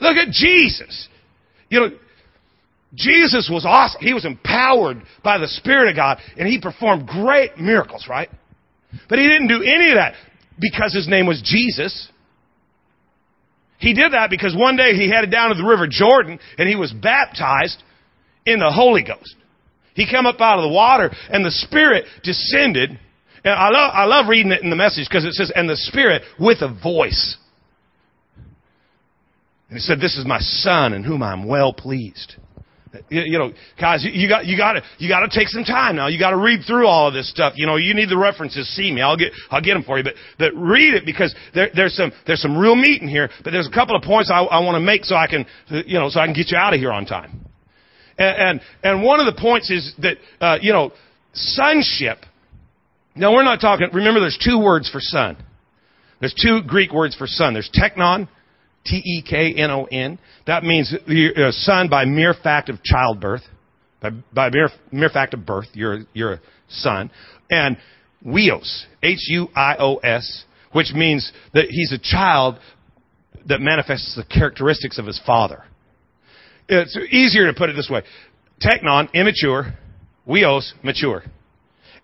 Look 0.00 0.16
at 0.16 0.30
Jesus. 0.32 1.08
You 1.68 1.80
know, 1.80 1.90
Jesus 2.94 3.48
was 3.52 3.64
awesome. 3.66 4.00
He 4.00 4.14
was 4.14 4.24
empowered 4.24 5.02
by 5.22 5.38
the 5.38 5.46
Spirit 5.46 5.90
of 5.90 5.96
God, 5.96 6.18
and 6.36 6.48
he 6.48 6.60
performed 6.60 7.06
great 7.06 7.58
miracles, 7.58 8.06
right? 8.08 8.30
But 9.08 9.18
he 9.18 9.28
didn't 9.28 9.48
do 9.48 9.62
any 9.62 9.90
of 9.90 9.96
that 9.96 10.14
because 10.58 10.92
his 10.94 11.06
name 11.06 11.26
was 11.26 11.40
Jesus. 11.44 12.08
He 13.78 13.94
did 13.94 14.12
that 14.12 14.30
because 14.30 14.54
one 14.56 14.76
day 14.76 14.94
he 14.94 15.08
headed 15.08 15.30
down 15.30 15.50
to 15.50 15.54
the 15.54 15.66
River 15.66 15.86
Jordan 15.88 16.38
and 16.58 16.68
he 16.68 16.76
was 16.76 16.92
baptized 16.92 17.82
in 18.44 18.58
the 18.58 18.70
Holy 18.70 19.02
Ghost. 19.02 19.36
He 19.94 20.06
came 20.06 20.26
up 20.26 20.40
out 20.40 20.58
of 20.58 20.62
the 20.62 20.74
water 20.74 21.10
and 21.30 21.44
the 21.44 21.50
Spirit 21.50 22.04
descended 22.22 22.98
and 23.44 23.54
I 23.54 23.68
love, 23.70 23.90
I 23.94 24.04
love 24.04 24.28
reading 24.28 24.52
it 24.52 24.62
in 24.62 24.70
the 24.70 24.76
message 24.76 25.06
because 25.08 25.24
it 25.24 25.32
says, 25.32 25.50
and 25.54 25.68
the 25.68 25.76
Spirit 25.76 26.22
with 26.38 26.58
a 26.62 26.72
voice. 26.82 27.36
And 29.68 29.78
he 29.78 29.80
said, 29.80 30.00
this 30.00 30.16
is 30.16 30.26
my 30.26 30.40
son 30.40 30.92
in 30.92 31.04
whom 31.04 31.22
I'm 31.22 31.46
well 31.46 31.72
pleased. 31.72 32.36
You, 33.08 33.22
you 33.22 33.38
know, 33.38 33.52
guys, 33.80 34.04
you, 34.04 34.10
you 34.10 34.28
got 34.28 34.46
you 34.46 34.56
got 34.56 34.72
to 34.72 34.82
you 34.98 35.08
got 35.08 35.20
to 35.20 35.28
take 35.28 35.46
some 35.46 35.62
time 35.62 35.94
now. 35.94 36.08
You 36.08 36.18
got 36.18 36.30
to 36.30 36.36
read 36.36 36.62
through 36.66 36.88
all 36.88 37.06
of 37.06 37.14
this 37.14 37.30
stuff. 37.30 37.52
You 37.54 37.66
know, 37.66 37.76
you 37.76 37.94
need 37.94 38.08
the 38.08 38.18
references. 38.18 38.68
See 38.74 38.90
me, 38.90 39.00
I'll 39.00 39.16
get 39.16 39.32
I'll 39.48 39.60
get 39.60 39.74
them 39.74 39.84
for 39.84 39.96
you. 39.96 40.02
But 40.02 40.14
but 40.38 40.52
read 40.56 40.94
it 40.94 41.06
because 41.06 41.32
there, 41.54 41.70
there's 41.72 41.94
some 41.94 42.10
there's 42.26 42.42
some 42.42 42.58
real 42.58 42.74
meat 42.74 43.00
in 43.00 43.06
here. 43.06 43.30
But 43.44 43.52
there's 43.52 43.68
a 43.68 43.70
couple 43.70 43.94
of 43.94 44.02
points 44.02 44.28
I, 44.32 44.42
I 44.42 44.64
want 44.64 44.74
to 44.74 44.80
make 44.80 45.04
so 45.04 45.14
I 45.14 45.28
can 45.28 45.46
you 45.68 46.00
know 46.00 46.08
so 46.08 46.18
I 46.18 46.26
can 46.26 46.34
get 46.34 46.50
you 46.50 46.56
out 46.56 46.74
of 46.74 46.80
here 46.80 46.90
on 46.90 47.06
time. 47.06 47.46
And 48.18 48.60
and, 48.60 48.60
and 48.82 49.04
one 49.04 49.20
of 49.20 49.32
the 49.32 49.40
points 49.40 49.70
is 49.70 49.94
that 49.98 50.16
uh, 50.40 50.58
you 50.60 50.72
know 50.72 50.90
sonship 51.32 52.18
now 53.14 53.32
we're 53.32 53.44
not 53.44 53.60
talking, 53.60 53.88
remember 53.92 54.20
there's 54.20 54.38
two 54.42 54.58
words 54.58 54.88
for 54.90 55.00
son. 55.00 55.36
There's 56.20 56.34
two 56.34 56.60
Greek 56.66 56.92
words 56.92 57.16
for 57.16 57.26
son. 57.26 57.54
There's 57.54 57.70
teknon, 57.70 58.28
T-E-K-N-O-N. 58.84 60.18
That 60.46 60.62
means 60.64 60.94
you're 61.06 61.48
a 61.48 61.52
son 61.52 61.88
by 61.88 62.04
mere 62.04 62.34
fact 62.34 62.68
of 62.68 62.82
childbirth. 62.82 63.42
By, 64.00 64.10
by 64.32 64.50
mere, 64.50 64.68
mere 64.90 65.10
fact 65.10 65.34
of 65.34 65.44
birth, 65.44 65.66
you're, 65.74 66.00
you're 66.12 66.34
a 66.34 66.40
son. 66.68 67.10
And 67.50 67.76
huios, 68.24 68.84
H-U-I-O-S, 69.02 70.44
which 70.72 70.92
means 70.92 71.32
that 71.52 71.66
he's 71.68 71.92
a 71.92 71.98
child 71.98 72.58
that 73.46 73.60
manifests 73.60 74.14
the 74.16 74.24
characteristics 74.24 74.98
of 74.98 75.06
his 75.06 75.20
father. 75.26 75.64
It's 76.68 76.96
easier 77.10 77.46
to 77.46 77.54
put 77.54 77.68
it 77.68 77.74
this 77.74 77.90
way. 77.90 78.02
Teknon, 78.62 79.12
immature. 79.14 79.74
Huios, 80.26 80.72
mature. 80.82 81.24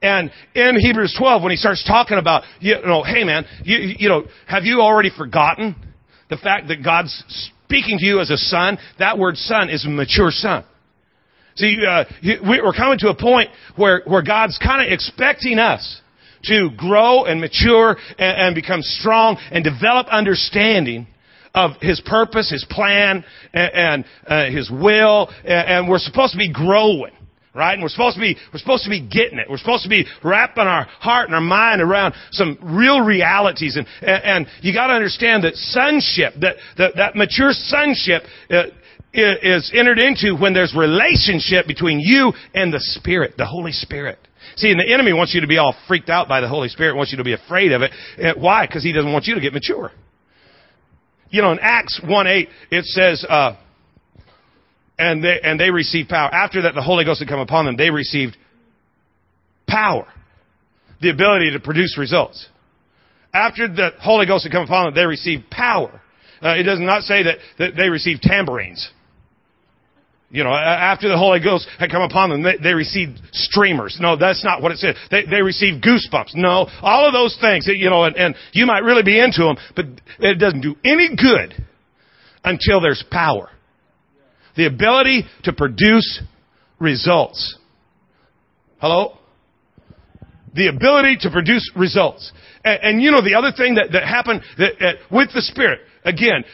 And 0.02 0.30
in 0.54 0.78
Hebrews 0.78 1.14
12, 1.18 1.42
when 1.42 1.50
he 1.50 1.56
starts 1.56 1.84
talking 1.84 2.18
about, 2.18 2.44
you 2.60 2.76
know, 2.84 3.02
hey 3.02 3.24
man, 3.24 3.44
you, 3.64 3.94
you 3.98 4.08
know, 4.08 4.24
have 4.46 4.64
you 4.64 4.80
already 4.80 5.10
forgotten 5.16 5.74
the 6.28 6.36
fact 6.36 6.68
that 6.68 6.84
God's 6.84 7.24
speaking 7.64 7.98
to 7.98 8.04
you 8.04 8.20
as 8.20 8.30
a 8.30 8.36
son? 8.36 8.78
That 8.98 9.18
word 9.18 9.36
son 9.36 9.70
is 9.70 9.84
a 9.86 9.88
mature 9.88 10.30
son. 10.30 10.64
See, 11.56 11.78
uh, 11.88 12.04
we're 12.44 12.74
coming 12.74 12.98
to 12.98 13.08
a 13.08 13.16
point 13.16 13.48
where, 13.76 14.02
where 14.04 14.22
God's 14.22 14.58
kind 14.58 14.86
of 14.86 14.92
expecting 14.92 15.58
us 15.58 16.02
to 16.44 16.68
grow 16.76 17.24
and 17.24 17.40
mature 17.40 17.96
and, 18.18 18.48
and 18.48 18.54
become 18.54 18.82
strong 18.82 19.38
and 19.50 19.64
develop 19.64 20.06
understanding 20.08 21.06
of 21.54 21.72
His 21.80 22.00
purpose, 22.04 22.50
His 22.50 22.66
plan, 22.68 23.24
and, 23.54 23.72
and 23.72 24.04
uh, 24.26 24.50
His 24.54 24.70
will, 24.70 25.30
and, 25.44 25.68
and 25.68 25.88
we're 25.88 25.98
supposed 25.98 26.32
to 26.32 26.38
be 26.38 26.52
growing. 26.52 27.12
Right? 27.56 27.72
And 27.72 27.82
we're 27.82 27.88
supposed 27.88 28.16
to 28.16 28.20
be, 28.20 28.36
we're 28.52 28.60
supposed 28.60 28.84
to 28.84 28.90
be 28.90 29.00
getting 29.00 29.38
it. 29.38 29.48
We're 29.48 29.58
supposed 29.58 29.84
to 29.84 29.88
be 29.88 30.06
wrapping 30.22 30.64
our 30.64 30.84
heart 30.84 31.26
and 31.26 31.34
our 31.34 31.40
mind 31.40 31.80
around 31.80 32.14
some 32.30 32.58
real 32.62 33.00
realities. 33.00 33.76
And, 33.76 33.86
and, 34.02 34.22
and 34.24 34.46
you 34.62 34.72
gotta 34.72 34.92
understand 34.92 35.44
that 35.44 35.54
sonship, 35.54 36.34
that, 36.40 36.56
that, 36.78 36.96
that 36.96 37.16
mature 37.16 37.52
sonship, 37.52 38.22
uh, 38.50 38.64
is 39.18 39.72
entered 39.74 39.98
into 39.98 40.36
when 40.36 40.52
there's 40.52 40.74
relationship 40.76 41.66
between 41.66 42.00
you 42.00 42.34
and 42.54 42.70
the 42.70 42.80
Spirit, 42.80 43.34
the 43.38 43.46
Holy 43.46 43.72
Spirit. 43.72 44.18
See, 44.56 44.70
and 44.70 44.78
the 44.78 44.92
enemy 44.92 45.12
wants 45.12 45.34
you 45.34 45.40
to 45.40 45.46
be 45.46 45.58
all 45.58 45.74
freaked 45.88 46.10
out 46.10 46.28
by 46.28 46.40
the 46.40 46.48
Holy 46.48 46.68
Spirit, 46.68 46.96
wants 46.96 47.12
you 47.12 47.18
to 47.18 47.24
be 47.24 47.32
afraid 47.32 47.72
of 47.72 47.82
it. 47.82 48.38
Why? 48.38 48.66
Because 48.66 48.82
he 48.82 48.92
doesn't 48.92 49.12
want 49.12 49.26
you 49.26 49.34
to 49.34 49.40
get 49.40 49.52
mature. 49.52 49.90
You 51.30 51.42
know, 51.42 51.52
in 51.52 51.58
Acts 51.60 52.00
1-8, 52.04 52.48
it 52.70 52.84
says, 52.84 53.24
uh, 53.28 53.56
and 54.98 55.22
they, 55.22 55.40
and 55.42 55.60
they 55.60 55.70
received 55.70 56.08
power. 56.08 56.32
After 56.32 56.62
that, 56.62 56.74
the 56.74 56.82
Holy 56.82 57.04
Ghost 57.04 57.20
had 57.20 57.28
come 57.28 57.40
upon 57.40 57.66
them. 57.66 57.76
They 57.76 57.90
received 57.90 58.36
power. 59.68 60.06
The 61.00 61.10
ability 61.10 61.52
to 61.52 61.60
produce 61.60 61.98
results. 61.98 62.46
After 63.34 63.68
the 63.68 63.90
Holy 64.00 64.26
Ghost 64.26 64.44
had 64.44 64.52
come 64.52 64.64
upon 64.64 64.86
them, 64.86 64.94
they 64.94 65.04
received 65.04 65.50
power. 65.50 66.00
Uh, 66.42 66.54
it 66.56 66.62
does 66.62 66.80
not 66.80 67.02
say 67.02 67.24
that, 67.24 67.36
that 67.58 67.76
they 67.76 67.88
received 67.88 68.22
tambourines. 68.22 68.90
You 70.30 70.42
know, 70.42 70.50
after 70.50 71.08
the 71.08 71.16
Holy 71.16 71.38
Ghost 71.38 71.68
had 71.78 71.90
come 71.90 72.02
upon 72.02 72.30
them, 72.30 72.42
they, 72.42 72.56
they 72.60 72.74
received 72.74 73.20
streamers. 73.32 73.98
No, 74.00 74.16
that's 74.16 74.44
not 74.44 74.60
what 74.60 74.72
it 74.72 74.78
said. 74.78 74.96
They, 75.10 75.24
they 75.24 75.40
received 75.40 75.84
goosebumps. 75.84 76.34
No, 76.34 76.68
all 76.82 77.06
of 77.06 77.12
those 77.12 77.38
things, 77.40 77.68
you 77.68 77.88
know, 77.88 78.04
and, 78.04 78.16
and 78.16 78.34
you 78.52 78.66
might 78.66 78.82
really 78.82 79.04
be 79.04 79.20
into 79.20 79.42
them, 79.42 79.56
but 79.76 79.84
it 80.18 80.38
doesn't 80.38 80.62
do 80.62 80.74
any 80.84 81.14
good 81.14 81.64
until 82.42 82.80
there's 82.80 83.04
power. 83.10 83.50
The 84.56 84.66
ability 84.66 85.24
to 85.44 85.52
produce 85.52 86.22
results. 86.78 87.58
Hello? 88.78 89.18
The 90.54 90.68
ability 90.68 91.18
to 91.20 91.30
produce 91.30 91.70
results. 91.76 92.32
And, 92.64 92.80
and 92.82 93.02
you 93.02 93.10
know, 93.10 93.22
the 93.22 93.34
other 93.34 93.52
thing 93.56 93.74
that, 93.74 93.92
that 93.92 94.04
happened 94.04 94.42
that, 94.58 94.72
uh, 94.80 94.92
with 95.10 95.28
the 95.34 95.42
Spirit, 95.42 95.80
again, 96.04 96.44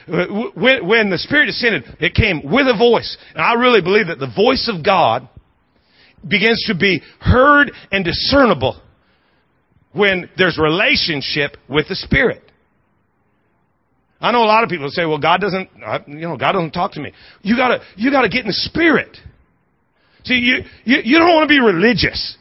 when, 0.55 0.87
when 0.87 1.11
the 1.11 1.19
Spirit 1.19 1.47
descended, 1.47 1.85
it 2.01 2.15
came 2.15 2.43
with 2.45 2.67
a 2.67 2.77
voice. 2.77 3.17
And 3.35 3.43
I 3.43 3.55
really 3.55 3.81
believe 3.83 4.09
that 4.09 4.19
the 4.19 4.33
voice 4.35 4.71
of 4.73 4.85
God 4.85 5.29
begins 6.27 6.65
to 6.67 6.75
be 6.77 7.03
heard 7.21 7.73
and 7.91 8.05
discernible 8.05 8.81
when 9.93 10.29
there's 10.37 10.59
relationship 10.59 11.57
with 11.69 11.89
the 11.89 11.97
Spirit. 11.97 12.43
I 14.23 14.31
know 14.31 14.45
a 14.45 14.47
lot 14.47 14.63
of 14.63 14.71
people 14.71 14.89
say, 14.89 15.05
well, 15.05 15.19
God 15.19 15.41
doesn't, 15.41 15.69
uh, 15.85 15.99
you 16.07 16.21
know, 16.21 16.37
God 16.37 16.53
doesn't 16.53 16.71
talk 16.71 16.93
to 16.93 17.01
me. 17.01 17.13
You 17.43 17.57
gotta, 17.57 17.81
you 17.97 18.13
gotta 18.13 18.29
get 18.29 18.43
in 18.43 18.47
the 18.47 18.53
Spirit. 18.53 19.17
See, 20.25 20.35
you, 20.35 20.63
you, 20.85 20.99
you 21.03 21.19
don't 21.19 21.35
want 21.35 21.49
to 21.49 21.49
be 21.49 21.61
religious. 21.61 22.37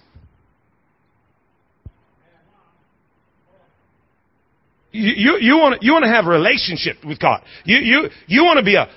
You, 4.92 5.12
you, 5.16 5.38
you 5.40 5.58
want 5.58 5.82
you 5.82 5.94
want 5.94 6.04
to 6.04 6.10
have 6.10 6.26
a 6.26 6.30
relationship 6.30 6.98
with 7.04 7.20
God. 7.20 7.42
You, 7.64 7.78
you, 7.78 8.10
you 8.28 8.44
want 8.44 8.60
to 8.60 8.64
be 8.64 8.76
a 8.76 8.88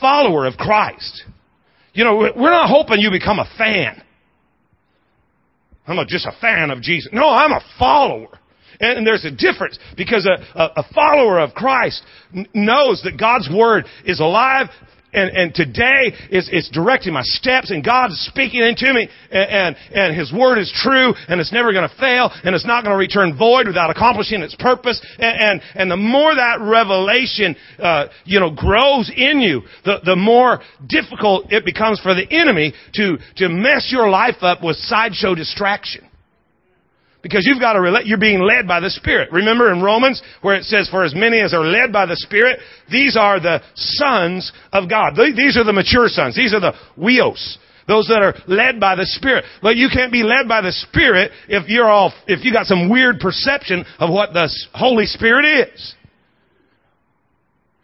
follower 0.00 0.44
of 0.44 0.54
Christ. 0.54 1.22
You 1.94 2.04
know, 2.04 2.16
we're 2.16 2.50
not 2.50 2.68
hoping 2.68 3.00
you 3.00 3.10
become 3.10 3.38
a 3.38 3.48
fan. 3.56 4.02
I'm 5.86 5.96
not 5.96 6.08
just 6.08 6.26
a 6.26 6.32
fan 6.40 6.70
of 6.70 6.82
Jesus. 6.82 7.10
No, 7.12 7.30
I'm 7.30 7.52
a 7.52 7.60
follower. 7.78 8.38
And, 8.80 9.06
there's 9.06 9.24
a 9.24 9.30
difference 9.30 9.78
because 9.96 10.26
a, 10.26 10.58
a, 10.58 10.72
a 10.76 10.82
follower 10.94 11.38
of 11.38 11.54
Christ 11.54 12.02
n- 12.34 12.46
knows 12.54 13.02
that 13.04 13.18
God's 13.18 13.48
Word 13.48 13.84
is 14.04 14.20
alive, 14.20 14.68
and, 15.16 15.30
and 15.30 15.54
today 15.54 16.12
is, 16.30 16.48
is 16.52 16.68
directing 16.72 17.14
my 17.14 17.22
steps 17.24 17.70
and 17.70 17.82
God 17.82 18.10
is 18.10 18.26
speaking 18.26 18.60
into 18.60 18.92
me 18.92 19.08
and, 19.30 19.50
and, 19.50 19.76
and 19.94 20.16
His 20.16 20.32
Word 20.32 20.58
is 20.58 20.70
true 20.82 21.14
and 21.28 21.40
it's 21.40 21.52
never 21.52 21.72
going 21.72 21.88
to 21.88 21.96
fail 21.96 22.30
and 22.44 22.54
it's 22.54 22.66
not 22.66 22.84
going 22.84 22.92
to 22.92 22.98
return 22.98 23.36
void 23.36 23.66
without 23.66 23.90
accomplishing 23.90 24.42
its 24.42 24.54
purpose. 24.56 25.00
And, 25.18 25.40
and, 25.40 25.62
and 25.74 25.90
the 25.90 25.96
more 25.96 26.34
that 26.34 26.60
revelation, 26.60 27.56
uh, 27.78 28.06
you 28.24 28.38
know, 28.40 28.50
grows 28.50 29.10
in 29.14 29.40
you, 29.40 29.62
the, 29.84 30.00
the 30.04 30.16
more 30.16 30.60
difficult 30.86 31.50
it 31.50 31.64
becomes 31.64 31.98
for 32.00 32.14
the 32.14 32.26
enemy 32.30 32.74
to, 32.94 33.16
to 33.36 33.48
mess 33.48 33.88
your 33.90 34.10
life 34.10 34.42
up 34.42 34.62
with 34.62 34.76
sideshow 34.76 35.34
distraction. 35.34 36.06
Because 37.26 37.44
you've 37.44 37.58
got 37.58 37.72
to, 37.72 38.00
you're 38.04 38.18
being 38.18 38.40
led 38.40 38.68
by 38.68 38.78
the 38.78 38.88
Spirit. 38.88 39.32
Remember 39.32 39.72
in 39.72 39.82
Romans 39.82 40.22
where 40.42 40.54
it 40.54 40.62
says, 40.62 40.88
for 40.88 41.02
as 41.02 41.12
many 41.12 41.40
as 41.40 41.52
are 41.52 41.64
led 41.64 41.92
by 41.92 42.06
the 42.06 42.14
Spirit, 42.14 42.60
these 42.88 43.16
are 43.16 43.40
the 43.40 43.60
sons 43.74 44.52
of 44.72 44.88
God. 44.88 45.14
These 45.16 45.56
are 45.56 45.64
the 45.64 45.72
mature 45.72 46.06
sons. 46.06 46.36
These 46.36 46.54
are 46.54 46.60
the 46.60 46.72
huios. 46.96 47.58
Those 47.88 48.06
that 48.06 48.22
are 48.22 48.34
led 48.46 48.78
by 48.78 48.94
the 48.94 49.06
Spirit. 49.06 49.44
But 49.60 49.74
you 49.74 49.88
can't 49.92 50.12
be 50.12 50.22
led 50.22 50.46
by 50.46 50.60
the 50.60 50.70
Spirit 50.70 51.32
if 51.48 51.68
you're 51.68 51.90
all, 51.90 52.12
if 52.28 52.44
you 52.44 52.52
got 52.52 52.66
some 52.66 52.88
weird 52.88 53.18
perception 53.18 53.84
of 53.98 54.08
what 54.08 54.32
the 54.32 54.48
Holy 54.72 55.06
Spirit 55.06 55.68
is. 55.68 55.94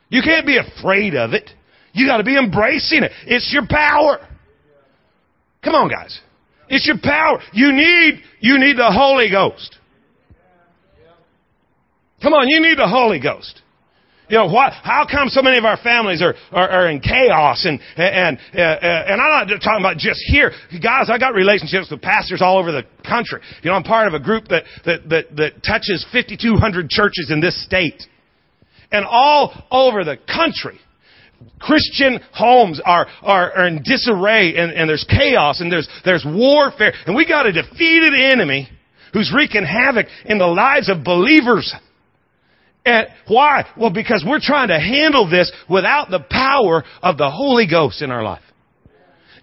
You 0.09 0.23
can't 0.23 0.47
be 0.47 0.59
afraid 0.59 1.17
of 1.17 1.33
it. 1.33 1.51
You 1.95 2.07
gotta 2.07 2.23
be 2.23 2.39
embracing 2.39 3.03
it. 3.03 3.11
It's 3.27 3.53
your 3.53 3.67
power. 3.69 4.19
Come 5.65 5.75
on 5.75 5.89
guys. 5.89 6.21
It's 6.73 6.87
your 6.87 6.97
power. 7.02 7.38
You 7.52 7.71
need, 7.71 8.23
you 8.41 8.59
need 8.59 8.79
the 8.79 8.91
Holy 8.91 9.29
Ghost. 9.31 9.76
Come 12.23 12.33
on, 12.33 12.49
you 12.49 12.61
need 12.62 12.79
the 12.79 12.88
Holy 12.88 13.21
Ghost. 13.21 13.61
You 14.31 14.38
know, 14.38 14.47
what, 14.47 14.73
how 14.73 15.07
come 15.11 15.29
so 15.29 15.43
many 15.43 15.59
of 15.59 15.67
our 15.67 15.76
families 15.76 16.23
are, 16.23 16.35
are, 16.50 16.71
are 16.71 16.88
in 16.88 17.00
chaos 17.00 17.67
and, 17.67 17.79
and, 17.97 18.38
uh, 18.55 18.59
and 18.59 19.21
I'm 19.21 19.47
not 19.47 19.61
talking 19.61 19.85
about 19.85 19.99
just 19.99 20.21
here. 20.29 20.52
Guys, 20.83 21.11
I 21.11 21.19
got 21.19 21.35
relationships 21.35 21.91
with 21.91 22.00
pastors 22.00 22.41
all 22.41 22.57
over 22.57 22.73
the 22.73 22.85
country. 23.07 23.41
You 23.62 23.69
know, 23.69 23.76
I'm 23.76 23.83
part 23.83 24.09
of 24.09 24.14
a 24.14 24.21
group 24.21 24.49
that, 24.49 24.64
that, 24.87 25.07
that, 25.11 25.37
that 25.37 25.62
touches 25.62 26.07
5,200 26.11 26.88
churches 26.88 27.31
in 27.31 27.41
this 27.41 27.62
state. 27.62 28.02
And 28.91 29.05
all 29.05 29.52
over 29.71 30.05
the 30.05 30.17
country, 30.17 30.81
Christian 31.59 32.21
homes 32.33 32.81
are, 32.85 33.07
are, 33.23 33.53
are 33.53 33.67
in 33.67 33.83
disarray 33.83 34.55
and, 34.57 34.73
and 34.73 34.89
there's 34.89 35.05
chaos 35.09 35.61
and 35.61 35.71
there's, 35.71 35.89
there's 36.05 36.25
warfare. 36.25 36.93
And 37.07 37.15
we 37.15 37.27
got 37.27 37.47
a 37.47 37.53
defeated 37.53 38.13
enemy 38.15 38.69
who's 39.13 39.33
wreaking 39.35 39.65
havoc 39.65 40.07
in 40.25 40.39
the 40.39 40.47
lives 40.47 40.89
of 40.89 41.05
believers. 41.05 41.75
And 42.85 43.07
why? 43.29 43.65
Well, 43.77 43.93
because 43.93 44.25
we're 44.27 44.41
trying 44.41 44.69
to 44.69 44.81
handle 44.81 45.31
this 45.31 45.53
without 45.71 46.11
the 46.11 46.21
power 46.29 46.83
of 47.03 47.17
the 47.17 47.31
Holy 47.31 47.67
Ghost 47.69 48.03
in 48.03 48.11
our 48.11 48.23
life. 48.23 48.43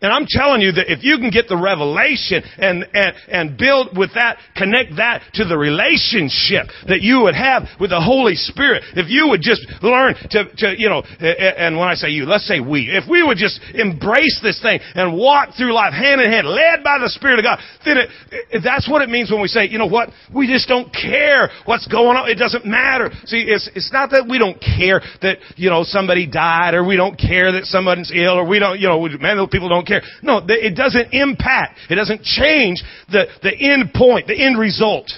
And 0.02 0.14
I'm 0.14 0.26
telling 0.28 0.62
you 0.62 0.72
that 0.74 0.92
if 0.92 1.04
you 1.04 1.18
can 1.18 1.30
get 1.30 1.48
the 1.48 1.58
revelation 1.58 2.44
and, 2.58 2.88
and, 2.94 3.14
and 3.28 3.58
build 3.58 3.98
with 3.98 4.14
that, 4.16 4.38
connect 4.56 4.96
that 4.96 5.24
to 5.36 5.44
the 5.44 5.58
relationship 5.58 6.72
that 6.88 7.02
you 7.02 7.28
would 7.28 7.36
have 7.36 7.68
with 7.80 7.92
the 7.92 8.00
Holy 8.00 8.36
Spirit, 8.36 8.84
if 8.96 9.10
you 9.10 9.28
would 9.28 9.42
just 9.42 9.68
learn 9.84 10.16
to, 10.32 10.48
to, 10.56 10.76
you 10.80 10.88
know, 10.88 11.04
and 11.20 11.76
when 11.76 11.88
I 11.88 11.96
say 11.96 12.10
you, 12.10 12.26
let's 12.26 12.48
say 12.48 12.60
we, 12.60 12.88
if 12.88 13.10
we 13.10 13.24
would 13.24 13.38
just 13.38 13.60
embrace 13.76 14.40
this 14.42 14.62
thing 14.62 14.80
and 14.96 15.18
walk 15.18 15.56
through 15.58 15.74
life 15.74 15.92
hand 15.92 16.22
in 16.22 16.32
hand, 16.32 16.48
led 16.48 16.84
by 16.84 17.00
the 17.00 17.10
Spirit 17.10 17.40
of 17.40 17.44
God, 17.44 17.60
then 17.84 17.98
it, 17.98 18.64
that's 18.64 18.88
what 18.88 19.02
it 19.02 19.10
means 19.10 19.32
when 19.32 19.42
we 19.42 19.48
say, 19.48 19.68
you 19.68 19.78
know 19.78 19.92
what, 19.92 20.10
we 20.34 20.48
just 20.48 20.68
don't 20.68 20.94
care 20.96 21.50
what's 21.66 21.88
going 21.88 22.16
on. 22.16 22.30
It 22.30 22.40
doesn't 22.40 22.66
matter. 22.66 23.12
See, 23.26 23.44
it's, 23.48 23.70
it's 23.76 23.92
not 23.92 24.12
that 24.12 24.28
we 24.30 24.40
don't 24.40 24.60
care 24.62 25.02
that, 25.22 25.40
you 25.58 25.70
know, 25.70 25.84
somebody 25.84 26.26
died 26.26 26.74
or 26.74 26.86
we 26.86 26.96
don't 26.96 27.20
care 27.20 27.52
that 27.52 27.66
somebody's 27.66 28.12
ill 28.16 28.40
or 28.40 28.48
we 28.48 28.60
don't, 28.60 28.80
you 28.80 28.88
know, 28.88 29.02
man, 29.20 29.46
people 29.52 29.68
don't 29.68 29.89
care. 29.90 30.02
No, 30.22 30.42
it 30.48 30.76
doesn't 30.76 31.14
impact. 31.14 31.80
It 31.90 31.96
doesn't 31.96 32.24
change 32.24 32.84
the, 33.12 33.26
the 33.44 33.52
end 33.54 33.94
point, 33.94 34.28
the 34.28 34.40
end 34.40 34.58
result. 34.58 35.12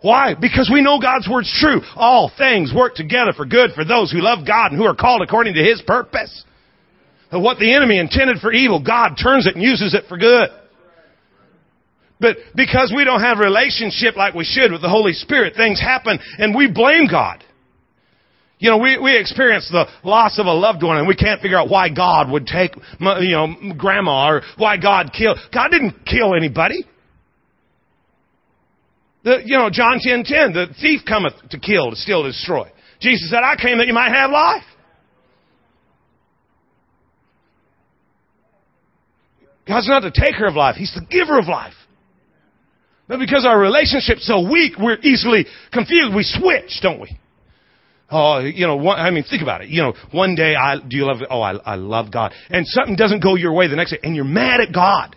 Why? 0.00 0.34
Because 0.34 0.68
we 0.72 0.82
know 0.82 0.98
God's 1.00 1.28
Word's 1.30 1.52
true. 1.60 1.80
All 1.94 2.30
things 2.36 2.72
work 2.74 2.96
together 2.96 3.32
for 3.36 3.46
good 3.46 3.70
for 3.74 3.84
those 3.84 4.10
who 4.10 4.20
love 4.20 4.44
God 4.46 4.72
and 4.72 4.80
who 4.80 4.86
are 4.86 4.96
called 4.96 5.22
according 5.22 5.54
to 5.54 5.62
His 5.62 5.80
purpose. 5.86 6.44
And 7.30 7.42
what 7.42 7.58
the 7.58 7.72
enemy 7.72 7.98
intended 7.98 8.38
for 8.38 8.52
evil, 8.52 8.82
God 8.82 9.14
turns 9.22 9.46
it 9.46 9.54
and 9.54 9.62
uses 9.62 9.94
it 9.94 10.04
for 10.08 10.18
good. 10.18 10.50
But 12.20 12.36
because 12.54 12.92
we 12.94 13.04
don't 13.04 13.20
have 13.20 13.38
relationship 13.38 14.16
like 14.16 14.34
we 14.34 14.44
should 14.44 14.70
with 14.70 14.82
the 14.82 14.88
Holy 14.88 15.12
Spirit, 15.12 15.54
things 15.56 15.80
happen 15.80 16.18
and 16.38 16.54
we 16.54 16.70
blame 16.70 17.06
God. 17.10 17.42
You 18.62 18.70
know, 18.70 18.78
we, 18.78 18.96
we 18.96 19.18
experience 19.18 19.68
the 19.72 19.86
loss 20.04 20.38
of 20.38 20.46
a 20.46 20.52
loved 20.52 20.84
one 20.84 20.96
and 20.96 21.08
we 21.08 21.16
can't 21.16 21.40
figure 21.42 21.58
out 21.58 21.68
why 21.68 21.88
God 21.88 22.30
would 22.30 22.46
take, 22.46 22.70
you 23.00 23.32
know, 23.32 23.74
grandma 23.76 24.28
or 24.28 24.42
why 24.56 24.76
God 24.76 25.10
killed. 25.12 25.36
God 25.52 25.70
didn't 25.72 26.06
kill 26.06 26.36
anybody. 26.36 26.86
The, 29.24 29.40
you 29.44 29.58
know, 29.58 29.68
John 29.68 29.98
10, 30.00 30.22
10, 30.22 30.52
the 30.52 30.66
thief 30.80 31.00
cometh 31.04 31.32
to 31.50 31.58
kill, 31.58 31.90
to 31.90 31.96
steal, 31.96 32.22
to 32.22 32.28
destroy. 32.28 32.70
Jesus 33.00 33.30
said, 33.30 33.40
I 33.42 33.56
came 33.60 33.78
that 33.78 33.88
you 33.88 33.94
might 33.94 34.12
have 34.14 34.30
life. 34.30 34.62
God's 39.66 39.88
not 39.88 40.04
the 40.04 40.12
taker 40.12 40.46
of 40.46 40.54
life. 40.54 40.76
He's 40.76 40.94
the 40.94 41.04
giver 41.04 41.36
of 41.36 41.48
life. 41.48 41.74
But 43.08 43.18
because 43.18 43.44
our 43.44 43.58
relationship's 43.58 44.24
so 44.24 44.48
weak, 44.48 44.74
we're 44.78 44.98
easily 45.02 45.46
confused. 45.72 46.14
We 46.14 46.22
switch, 46.22 46.78
don't 46.80 47.00
we? 47.00 47.18
Oh, 48.14 48.40
you 48.40 48.66
know, 48.66 48.76
one, 48.76 49.00
I 49.00 49.10
mean, 49.10 49.24
think 49.24 49.42
about 49.42 49.62
it. 49.62 49.70
You 49.70 49.80
know, 49.80 49.94
one 50.10 50.34
day 50.34 50.54
I, 50.54 50.76
do 50.76 50.98
you 50.98 51.06
love, 51.06 51.22
oh, 51.30 51.40
I, 51.40 51.52
I 51.54 51.76
love 51.76 52.12
God. 52.12 52.32
And 52.50 52.66
something 52.66 52.94
doesn't 52.94 53.22
go 53.22 53.36
your 53.36 53.54
way 53.54 53.68
the 53.68 53.76
next 53.76 53.92
day 53.92 53.98
and 54.02 54.14
you're 54.14 54.26
mad 54.26 54.60
at 54.60 54.72
God. 54.72 55.16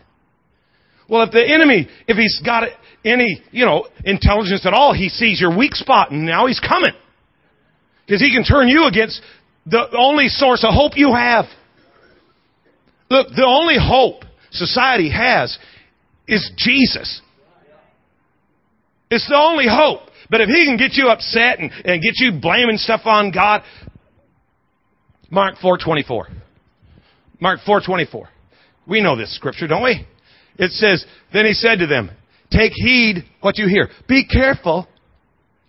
Well, 1.09 1.23
if 1.23 1.31
the 1.31 1.45
enemy, 1.45 1.89
if 2.07 2.15
he's 2.15 2.41
got 2.43 2.69
any, 3.03 3.43
you 3.51 3.65
know, 3.65 3.87
intelligence 4.05 4.65
at 4.65 4.73
all, 4.73 4.93
he 4.93 5.09
sees 5.09 5.41
your 5.41 5.55
weak 5.55 5.75
spot 5.75 6.11
and 6.11 6.25
now 6.25 6.47
he's 6.47 6.61
coming. 6.61 6.93
Because 8.05 8.21
he 8.21 8.31
can 8.33 8.45
turn 8.45 8.69
you 8.69 8.85
against 8.85 9.21
the 9.65 9.87
only 9.97 10.29
source 10.29 10.63
of 10.63 10.73
hope 10.73 10.93
you 10.95 11.13
have. 11.13 11.45
Look, 13.09 13.27
the 13.35 13.45
only 13.45 13.75
hope 13.77 14.23
society 14.51 15.11
has 15.11 15.57
is 16.27 16.49
Jesus. 16.55 17.21
It's 19.11 19.27
the 19.27 19.35
only 19.35 19.67
hope. 19.67 20.09
But 20.35 20.41
if 20.41 20.49
he 20.49 20.65
can 20.65 20.75
get 20.75 20.95
you 20.95 21.07
upset 21.07 21.59
and, 21.59 21.71
and 21.85 22.03
get 22.03 22.15
you 22.15 22.41
blaming 22.41 22.75
stuff 22.75 23.05
on 23.05 23.31
God, 23.31 23.63
Mark 25.29 25.55
4:24. 25.63 26.25
Mark 27.39 27.61
4:24. 27.65 28.27
We 28.85 28.99
know 28.99 29.15
this 29.15 29.33
scripture, 29.33 29.65
don't 29.65 29.81
we? 29.81 30.05
It 30.57 30.71
says, 30.71 31.05
then 31.31 31.45
he 31.45 31.53
said 31.53 31.79
to 31.79 31.87
them, 31.87 32.11
take 32.51 32.73
heed 32.75 33.23
what 33.39 33.57
you 33.57 33.69
hear. 33.69 33.87
Be 34.09 34.25
careful. 34.25 34.89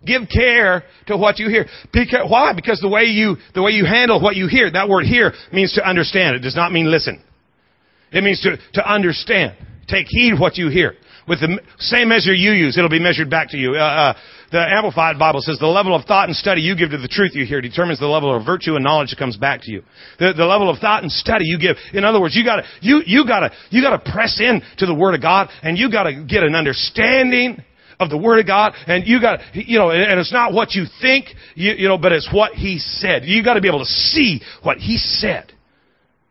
Give 0.05 0.23
care 0.29 0.83
to 1.05 1.15
what 1.15 1.39
you 1.39 1.47
hear. 1.47 1.67
Be 1.93 2.05
care- 2.05 2.27
Why? 2.27 2.51
Because 2.51 2.81
the 2.81 2.89
way 2.89 3.03
you, 3.03 3.37
the 3.55 3.61
way 3.61 3.71
you 3.71 3.85
handle 3.85 4.19
what 4.19 4.35
you 4.35 4.47
hear, 4.47 4.69
that 4.69 4.89
word 4.89 5.05
hear 5.05 5.31
means 5.53 5.71
to 5.75 5.89
understand. 5.89 6.35
It 6.35 6.39
does 6.39 6.57
not 6.57 6.73
mean 6.73 6.91
listen. 6.91 7.23
It 8.11 8.21
means 8.21 8.41
to, 8.41 8.57
to 8.73 8.85
understand. 8.85 9.55
Take 9.87 10.07
heed 10.09 10.37
what 10.37 10.57
you 10.57 10.67
hear. 10.67 10.95
With 11.27 11.41
the 11.41 11.59
same 11.79 12.09
measure 12.09 12.33
you 12.33 12.51
use, 12.51 12.77
it'll 12.77 12.89
be 12.89 13.01
measured 13.01 13.29
back 13.29 13.49
to 13.49 13.57
you. 13.57 13.75
Uh, 13.75 13.79
uh, 13.79 14.13
the 14.51 14.59
Amplified 14.59 15.19
Bible 15.19 15.41
says 15.41 15.57
the 15.59 15.67
level 15.67 15.95
of 15.95 16.05
thought 16.05 16.29
and 16.29 16.35
study 16.35 16.61
you 16.61 16.75
give 16.75 16.91
to 16.91 16.97
the 16.97 17.07
truth 17.07 17.31
you 17.33 17.45
hear 17.45 17.61
determines 17.61 17.99
the 17.99 18.07
level 18.07 18.35
of 18.35 18.45
virtue 18.45 18.75
and 18.75 18.83
knowledge 18.83 19.09
that 19.09 19.19
comes 19.19 19.37
back 19.37 19.61
to 19.63 19.71
you. 19.71 19.83
The, 20.19 20.33
the 20.33 20.45
level 20.45 20.69
of 20.69 20.79
thought 20.79 21.03
and 21.03 21.11
study 21.11 21.45
you 21.45 21.59
give. 21.59 21.75
In 21.93 22.03
other 22.03 22.21
words, 22.21 22.35
you 22.35 22.45
gotta, 22.45 22.63
you, 22.81 23.01
you 23.05 23.25
gotta, 23.27 23.51
you 23.69 23.81
gotta 23.81 23.99
press 23.99 24.39
in 24.39 24.61
to 24.77 24.85
the 24.85 24.95
Word 24.95 25.15
of 25.15 25.21
God 25.21 25.49
and 25.63 25.77
you 25.77 25.91
gotta 25.91 26.23
get 26.27 26.43
an 26.43 26.55
understanding 26.55 27.63
of 27.99 28.09
the 28.09 28.17
Word 28.17 28.39
of 28.39 28.45
God, 28.45 28.73
and 28.85 29.07
you 29.07 29.19
gotta 29.19 29.43
you 29.53 29.79
know, 29.79 29.89
and 29.89 30.19
it's 30.19 30.31
not 30.31 30.53
what 30.53 30.73
you 30.73 30.85
think, 31.01 31.27
you, 31.55 31.73
you 31.73 31.87
know, 31.87 31.97
but 31.97 32.11
it's 32.11 32.29
what 32.31 32.53
He 32.53 32.79
said. 32.79 33.25
You 33.25 33.43
got 33.43 33.55
to 33.55 33.61
be 33.61 33.67
able 33.67 33.79
to 33.79 33.85
see 33.85 34.41
what 34.61 34.77
He 34.77 34.97
said. 34.97 35.51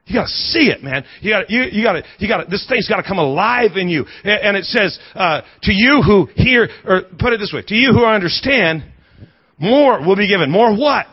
You 0.07 0.15
gotta 0.15 0.29
see 0.29 0.71
it, 0.71 0.85
man. 0.85 1.05
You 1.21 1.33
gotta, 1.33 1.47
you, 1.49 1.63
you 1.73 1.83
gotta, 1.83 2.05
you 2.19 2.29
gotta, 2.29 2.49
this 2.49 2.65
thing's 2.69 2.89
gotta 2.89 3.03
come 3.03 3.19
alive 3.19 3.73
in 3.77 3.89
you. 3.89 4.07
And 4.23 4.57
it 4.57 4.65
says, 4.65 4.99
uh, 5.15 5.41
to 5.63 5.73
you 5.73 6.01
who 6.01 6.27
hear, 6.37 6.69
or 6.85 7.03
put 7.19 7.33
it 7.33 7.39
this 7.39 7.53
way, 7.53 7.63
to 7.67 7.75
you 7.75 7.93
who 7.93 8.05
understand, 8.05 8.85
more 9.59 10.07
will 10.07 10.15
be 10.15 10.29
given. 10.29 10.49
More 10.49 10.77
what? 10.77 11.07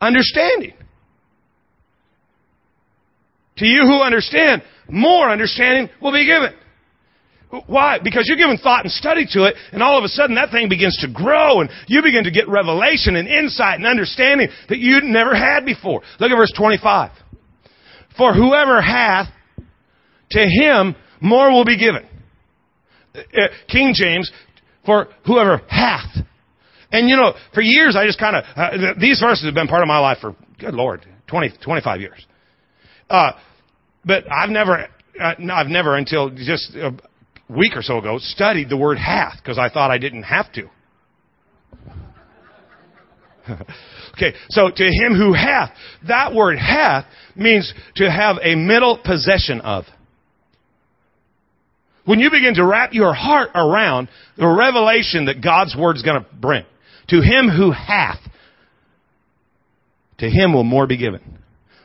Understanding. 0.00 0.72
To 3.58 3.66
you 3.66 3.82
who 3.82 4.00
understand, 4.00 4.62
more 4.88 5.28
understanding 5.28 5.90
will 6.00 6.12
be 6.12 6.24
given. 6.24 6.54
Why? 7.66 7.98
Because 8.02 8.24
you're 8.26 8.38
giving 8.38 8.56
thought 8.56 8.84
and 8.84 8.92
study 8.92 9.26
to 9.32 9.44
it, 9.44 9.56
and 9.72 9.82
all 9.82 9.98
of 9.98 10.04
a 10.04 10.08
sudden 10.08 10.36
that 10.36 10.50
thing 10.50 10.70
begins 10.70 10.96
to 11.02 11.12
grow, 11.12 11.60
and 11.60 11.68
you 11.86 12.02
begin 12.02 12.24
to 12.24 12.30
get 12.30 12.48
revelation 12.48 13.14
and 13.14 13.28
insight 13.28 13.78
and 13.78 13.86
understanding 13.86 14.48
that 14.70 14.78
you 14.78 15.02
never 15.02 15.34
had 15.34 15.66
before. 15.66 16.00
Look 16.18 16.30
at 16.30 16.36
verse 16.36 16.52
25. 16.56 17.10
For 18.16 18.32
whoever 18.32 18.80
hath, 18.80 19.28
to 20.30 20.40
him 20.40 20.96
more 21.20 21.50
will 21.50 21.66
be 21.66 21.78
given. 21.78 22.06
Uh, 23.14 23.48
King 23.68 23.92
James, 23.94 24.32
for 24.86 25.08
whoever 25.26 25.58
hath. 25.68 26.24
And 26.90 27.08
you 27.08 27.16
know, 27.16 27.34
for 27.52 27.62
years 27.62 27.96
I 27.96 28.06
just 28.06 28.18
kind 28.18 28.36
of, 28.36 28.44
uh, 28.56 28.94
these 28.98 29.20
verses 29.20 29.44
have 29.44 29.54
been 29.54 29.68
part 29.68 29.82
of 29.82 29.88
my 29.88 29.98
life 29.98 30.18
for, 30.22 30.34
good 30.58 30.72
Lord, 30.72 31.04
20, 31.26 31.52
25 31.62 32.00
years. 32.00 32.26
Uh, 33.10 33.32
but 34.06 34.24
I've 34.32 34.50
never, 34.50 34.88
uh, 35.20 35.34
I've 35.52 35.66
never 35.66 35.96
until 35.96 36.30
just 36.30 36.74
uh, 36.76 36.92
week 37.48 37.76
or 37.76 37.82
so 37.82 37.98
ago 37.98 38.18
studied 38.18 38.68
the 38.68 38.76
word 38.76 38.98
hath 38.98 39.36
because 39.36 39.58
I 39.58 39.68
thought 39.68 39.90
I 39.90 39.98
didn't 39.98 40.24
have 40.24 40.52
to. 40.52 40.68
okay, 44.14 44.34
so 44.50 44.70
to 44.70 44.84
him 44.84 45.14
who 45.16 45.32
hath, 45.32 45.70
that 46.06 46.34
word 46.34 46.58
hath 46.58 47.06
means 47.34 47.72
to 47.96 48.10
have 48.10 48.36
a 48.42 48.54
middle 48.54 48.98
possession 49.04 49.60
of. 49.60 49.84
When 52.04 52.18
you 52.18 52.30
begin 52.30 52.54
to 52.54 52.64
wrap 52.64 52.92
your 52.92 53.14
heart 53.14 53.50
around 53.54 54.08
the 54.36 54.46
revelation 54.46 55.26
that 55.26 55.42
God's 55.42 55.76
word 55.76 55.96
is 55.96 56.02
going 56.02 56.22
to 56.22 56.26
bring, 56.34 56.64
to 57.08 57.16
him 57.16 57.48
who 57.48 57.70
hath, 57.70 58.18
to 60.18 60.28
him 60.28 60.52
will 60.52 60.64
more 60.64 60.86
be 60.86 60.96
given. 60.96 61.38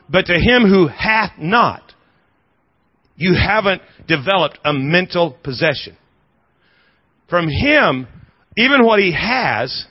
But 0.08 0.26
to 0.26 0.34
him 0.34 0.62
who 0.68 0.88
hath 0.88 1.32
not, 1.38 1.87
you 3.18 3.34
haven't 3.34 3.82
developed 4.06 4.58
a 4.64 4.72
mental 4.72 5.36
possession. 5.42 5.96
From 7.28 7.48
him, 7.48 8.06
even 8.56 8.86
what 8.86 9.00
he 9.00 9.12
has 9.12 9.86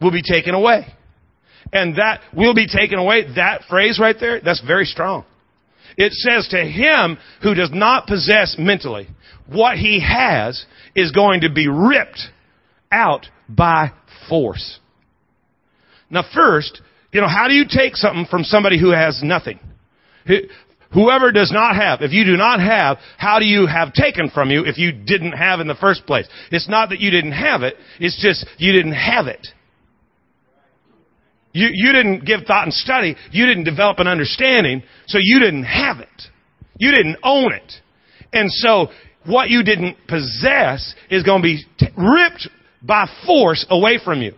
will 0.00 0.12
be 0.12 0.22
taken 0.22 0.54
away. 0.54 0.86
And 1.72 1.96
that 1.96 2.20
will 2.36 2.54
be 2.54 2.66
taken 2.66 2.98
away, 2.98 3.34
that 3.36 3.62
phrase 3.68 3.98
right 3.98 4.16
there, 4.18 4.40
that's 4.40 4.60
very 4.64 4.84
strong. 4.84 5.24
It 5.96 6.12
says 6.12 6.48
to 6.48 6.58
him 6.58 7.18
who 7.42 7.54
does 7.54 7.70
not 7.72 8.06
possess 8.06 8.56
mentally, 8.58 9.08
what 9.48 9.76
he 9.76 10.00
has 10.00 10.64
is 10.94 11.12
going 11.12 11.40
to 11.40 11.52
be 11.52 11.68
ripped 11.68 12.20
out 12.92 13.26
by 13.48 13.92
force. 14.28 14.78
Now 16.10 16.24
first, 16.34 16.80
you 17.12 17.20
know, 17.20 17.28
how 17.28 17.48
do 17.48 17.54
you 17.54 17.64
take 17.68 17.96
something 17.96 18.26
from 18.30 18.44
somebody 18.44 18.78
who 18.78 18.90
has 18.90 19.20
nothing? 19.22 19.58
Whoever 20.92 21.30
does 21.30 21.52
not 21.52 21.76
have, 21.76 22.02
if 22.02 22.12
you 22.12 22.24
do 22.24 22.36
not 22.36 22.58
have, 22.58 22.98
how 23.16 23.38
do 23.38 23.44
you 23.44 23.66
have 23.66 23.92
taken 23.92 24.28
from 24.28 24.50
you 24.50 24.64
if 24.64 24.76
you 24.76 24.90
didn't 24.90 25.32
have 25.32 25.60
in 25.60 25.68
the 25.68 25.76
first 25.76 26.04
place? 26.04 26.26
It's 26.50 26.68
not 26.68 26.88
that 26.88 27.00
you 27.00 27.10
didn't 27.10 27.32
have 27.32 27.62
it, 27.62 27.76
it's 28.00 28.20
just 28.20 28.44
you 28.58 28.72
didn't 28.72 28.94
have 28.94 29.28
it. 29.28 29.46
You, 31.52 31.68
you 31.72 31.92
didn't 31.92 32.24
give 32.24 32.42
thought 32.46 32.64
and 32.64 32.74
study, 32.74 33.16
you 33.30 33.46
didn't 33.46 33.64
develop 33.64 33.98
an 33.98 34.08
understanding, 34.08 34.82
so 35.06 35.18
you 35.20 35.38
didn't 35.40 35.64
have 35.64 35.98
it. 35.98 36.08
You 36.78 36.90
didn't 36.90 37.18
own 37.22 37.52
it. 37.52 37.72
And 38.32 38.50
so, 38.50 38.88
what 39.26 39.50
you 39.50 39.62
didn't 39.62 39.96
possess 40.08 40.94
is 41.10 41.24
going 41.24 41.42
to 41.42 41.46
be 41.46 41.64
t- 41.78 41.88
ripped 41.96 42.48
by 42.82 43.06
force 43.26 43.66
away 43.68 43.98
from 44.02 44.22
you. 44.22 44.34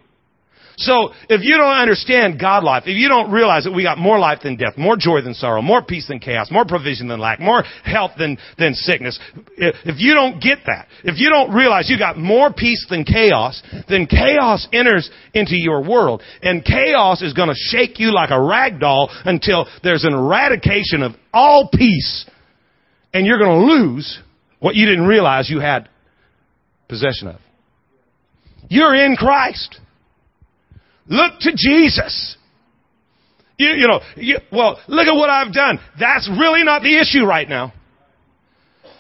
So 0.83 1.13
if 1.29 1.43
you 1.43 1.57
don't 1.57 1.77
understand 1.77 2.41
God 2.41 2.65
life, 2.65 2.85
if 2.87 2.97
you 2.97 3.09
don't 3.09 3.31
realize 3.31 3.65
that 3.65 3.73
we 3.73 3.83
got 3.83 3.99
more 3.99 4.19
life 4.19 4.41
than 4.43 4.57
death, 4.57 4.77
more 4.77 4.97
joy 4.97 5.23
than 5.23 5.35
sorrow, 5.35 5.63
more 5.63 5.83
peace 5.83 6.09
than 6.09 6.19
chaos, 6.19 6.51
more 6.51 6.65
provision 6.65 7.09
than 7.09 7.21
lack, 7.21 7.41
more 7.41 7.63
health 7.85 8.13
than, 8.19 8.37
than 8.59 8.75
sickness, 8.75 9.19
if 9.57 9.99
you 9.99 10.15
don't 10.15 10.43
get 10.43 10.59
that, 10.67 10.89
if 11.05 11.19
you 11.19 11.31
don't 11.31 11.55
realize 11.55 11.89
you 11.89 11.99
got 11.99 12.19
more 12.19 12.53
peace 12.53 12.85
than 12.91 13.05
chaos, 13.05 13.63
then 13.89 14.07
chaos 14.07 14.67
enters 14.73 15.09
into 15.35 15.55
your 15.57 15.83
world. 15.83 16.23
And 16.43 16.65
chaos 16.65 17.23
is 17.23 17.33
going 17.33 17.49
to 17.49 17.55
shake 17.57 17.99
you 17.99 18.13
like 18.13 18.31
a 18.31 18.43
rag 18.43 18.81
doll 18.81 19.09
until 19.25 19.67
there's 19.83 20.05
an 20.05 20.13
eradication 20.13 21.03
of 21.03 21.13
all 21.33 21.71
peace. 21.73 22.27
And 23.15 23.27
you're 23.27 23.39
going 23.39 23.61
to 23.61 23.73
lose 23.75 24.21
what 24.59 24.75
you 24.75 24.87
didn't 24.87 25.07
realize 25.07 25.49
you 25.49 25.61
had 25.61 25.89
possession 26.89 27.29
of. 27.29 27.37
You're 28.69 28.95
in 28.95 29.17
Christ. 29.17 29.79
Look 31.07 31.41
to 31.41 31.53
Jesus. 31.55 32.37
You, 33.59 33.71
you 33.71 33.87
know, 33.87 34.01
you, 34.17 34.39
well, 34.51 34.81
look 34.89 35.07
at 35.07 35.15
what 35.15 35.31
I've 35.31 35.53
done. 35.53 35.79
That's 35.99 36.29
really 36.29 36.65
not 36.65 36.83
the 36.83 36.99
issue 36.99 37.25
right 37.25 37.49
now. 37.49 37.73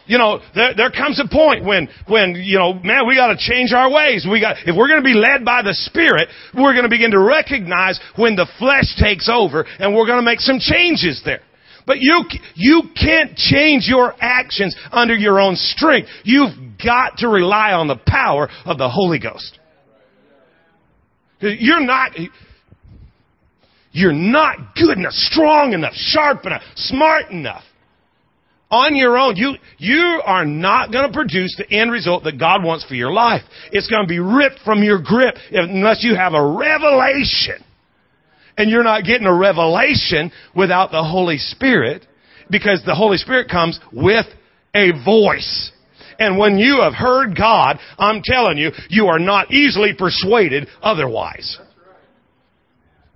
You 0.06 0.18
know, 0.18 0.40
there, 0.54 0.74
there 0.76 0.90
comes 0.90 1.20
a 1.20 1.28
point 1.28 1.64
when, 1.64 1.88
when, 2.08 2.34
you 2.34 2.58
know, 2.58 2.74
man, 2.74 3.06
we 3.06 3.14
gotta 3.14 3.36
change 3.38 3.72
our 3.72 3.90
ways. 3.90 4.26
We 4.28 4.40
got, 4.40 4.56
if 4.66 4.76
we're 4.76 4.88
gonna 4.88 5.02
be 5.02 5.14
led 5.14 5.44
by 5.44 5.62
the 5.62 5.74
Spirit, 5.74 6.28
we're 6.54 6.74
gonna 6.74 6.88
begin 6.88 7.12
to 7.12 7.20
recognize 7.20 8.00
when 8.16 8.34
the 8.34 8.46
flesh 8.58 8.96
takes 8.98 9.28
over 9.28 9.64
and 9.78 9.94
we're 9.94 10.06
gonna 10.06 10.22
make 10.22 10.40
some 10.40 10.58
changes 10.58 11.22
there. 11.24 11.40
But 11.86 11.98
you, 12.00 12.24
you 12.54 12.82
can't 13.00 13.36
change 13.36 13.86
your 13.88 14.14
actions 14.20 14.76
under 14.90 15.14
your 15.14 15.40
own 15.40 15.56
strength. 15.56 16.08
You've 16.24 16.52
got 16.84 17.18
to 17.18 17.28
rely 17.28 17.72
on 17.72 17.88
the 17.88 17.98
power 18.06 18.48
of 18.64 18.78
the 18.78 18.88
Holy 18.88 19.18
Ghost. 19.18 19.58
You're 21.42 21.84
not, 21.84 22.12
you're 23.92 24.12
not 24.12 24.74
good 24.74 24.96
enough, 24.96 25.12
strong 25.12 25.72
enough, 25.72 25.94
sharp 25.94 26.46
enough, 26.46 26.62
smart 26.76 27.30
enough. 27.30 27.64
On 28.70 28.96
your 28.96 29.18
own, 29.18 29.36
you, 29.36 29.54
you 29.76 30.22
are 30.24 30.46
not 30.46 30.92
going 30.92 31.06
to 31.06 31.12
produce 31.12 31.54
the 31.58 31.70
end 31.70 31.92
result 31.92 32.24
that 32.24 32.38
God 32.38 32.64
wants 32.64 32.86
for 32.86 32.94
your 32.94 33.12
life. 33.12 33.42
It's 33.70 33.86
going 33.86 34.04
to 34.04 34.08
be 34.08 34.18
ripped 34.18 34.60
from 34.64 34.82
your 34.82 34.98
grip 35.02 35.34
unless 35.50 36.02
you 36.02 36.14
have 36.16 36.32
a 36.32 36.56
revelation. 36.56 37.62
And 38.56 38.70
you're 38.70 38.82
not 38.82 39.04
getting 39.04 39.26
a 39.26 39.34
revelation 39.34 40.32
without 40.56 40.90
the 40.90 41.04
Holy 41.04 41.36
Spirit 41.36 42.06
because 42.50 42.82
the 42.86 42.94
Holy 42.94 43.18
Spirit 43.18 43.50
comes 43.50 43.78
with 43.92 44.26
a 44.74 44.92
voice. 45.04 45.70
And 46.18 46.38
when 46.38 46.58
you 46.58 46.80
have 46.82 46.94
heard 46.94 47.36
God, 47.36 47.78
I'm 47.98 48.22
telling 48.22 48.58
you, 48.58 48.70
you 48.88 49.06
are 49.06 49.18
not 49.18 49.50
easily 49.50 49.92
persuaded 49.96 50.68
otherwise. 50.82 51.58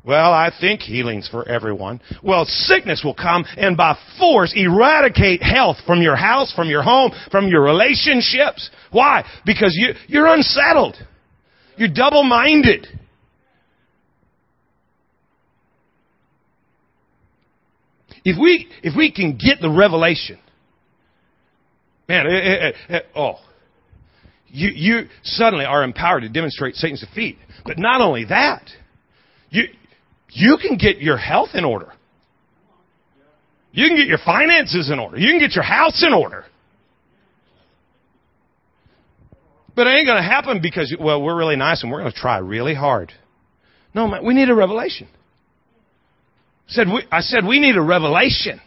Well, 0.05 0.33
I 0.33 0.53
think 0.61 0.83
healing's 0.83 1.29
for 1.29 1.49
everyone. 1.49 2.01
Well, 2.23 2.45
sickness 2.45 3.03
will 3.05 3.15
come 3.15 3.45
and 3.57 3.77
by 3.77 3.99
force 4.21 4.53
eradicate 4.55 5.43
health 5.43 5.79
from 5.85 6.01
your 6.01 6.15
house, 6.15 6.53
from 6.55 6.69
your 6.69 6.83
home, 6.83 7.11
from 7.33 7.49
your 7.49 7.63
relationships. 7.63 8.71
Why? 8.93 9.25
Because 9.45 9.75
you, 9.77 9.95
you're 10.07 10.29
unsettled. 10.33 10.95
You're 11.77 11.89
double-minded. 11.93 12.87
If 18.25 18.41
we, 18.41 18.69
if 18.85 18.97
we 18.97 19.11
can 19.11 19.33
get 19.37 19.61
the 19.61 19.71
revelation, 19.71 20.39
man, 22.09 22.27
it, 22.27 22.33
it, 22.33 22.75
it, 22.89 23.07
oh, 23.15 23.37
you, 24.49 24.71
you 24.75 25.09
suddenly 25.23 25.65
are 25.65 25.83
empowered 25.83 26.23
to 26.23 26.29
demonstrate 26.29 26.75
Satan's 26.77 27.01
defeat. 27.01 27.37
But 27.65 27.79
not 27.79 28.01
only 28.01 28.25
that, 28.27 28.63
you, 29.51 29.65
you 30.31 30.59
can 30.61 30.79
get 30.79 30.99
your 30.99 31.17
health 31.17 31.51
in 31.55 31.65
order. 31.65 31.93
You 33.73 33.89
can 33.89 33.97
get 33.97 34.07
your 34.07 34.19
finances 34.25 34.91
in 34.91 34.99
order. 34.99 35.19
You 35.19 35.29
can 35.29 35.39
get 35.39 35.53
your 35.53 35.65
house 35.65 36.03
in 36.07 36.15
order. 36.15 36.45
But 39.75 39.87
it 39.87 39.91
ain't 39.91 40.07
going 40.07 40.23
to 40.23 40.27
happen 40.27 40.61
because, 40.63 40.95
well, 40.99 41.23
we're 41.23 41.37
really 41.37 41.57
nice 41.57 41.83
and 41.83 41.93
we're 41.93 42.01
going 42.01 42.13
to 42.13 42.19
try 42.19 42.39
really 42.39 42.75
hard. 42.75 43.13
No, 43.95 44.09
man, 44.09 44.25
we 44.25 44.33
need 44.33 44.49
a 44.49 44.55
revelation. 44.55 45.09
Said, 46.69 46.87
we, 46.89 47.05
I 47.13 47.21
said 47.21 47.45
we 47.47 47.61
need 47.61 47.77
a 47.77 47.83
revelation. 47.83 48.61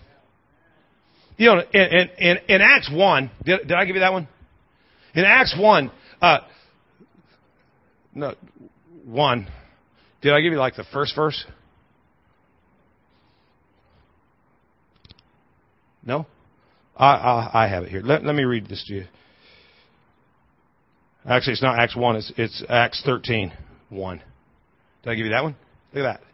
You 1.39 1.45
know, 1.45 1.61
in, 1.73 2.09
in, 2.17 2.37
in 2.49 2.61
Acts 2.61 2.91
1, 2.93 3.31
did, 3.45 3.61
did 3.61 3.71
I 3.71 3.85
give 3.85 3.95
you 3.95 4.01
that 4.01 4.11
one? 4.11 4.27
In 5.15 5.23
Acts 5.23 5.55
1, 5.57 5.89
uh, 6.21 6.39
no, 8.13 8.35
1, 9.05 9.47
did 10.21 10.33
I 10.33 10.41
give 10.41 10.51
you 10.51 10.59
like 10.59 10.75
the 10.75 10.83
first 10.91 11.15
verse? 11.15 11.45
No? 16.03 16.27
I, 16.97 17.07
I, 17.07 17.63
I 17.63 17.67
have 17.69 17.83
it 17.83 17.89
here. 17.89 18.01
Let, 18.01 18.25
let 18.25 18.35
me 18.35 18.43
read 18.43 18.67
this 18.67 18.83
to 18.89 18.95
you. 18.95 19.05
Actually, 21.25 21.53
it's 21.53 21.63
not 21.63 21.79
Acts 21.79 21.95
1, 21.95 22.15
it's, 22.17 22.33
it's 22.35 22.63
Acts 22.67 23.01
13, 23.05 23.53
1. 23.87 24.21
Did 25.03 25.09
I 25.09 25.15
give 25.15 25.25
you 25.25 25.31
that 25.31 25.43
one? 25.43 25.55
Look 25.93 26.03
at 26.03 26.19
that. 26.19 26.28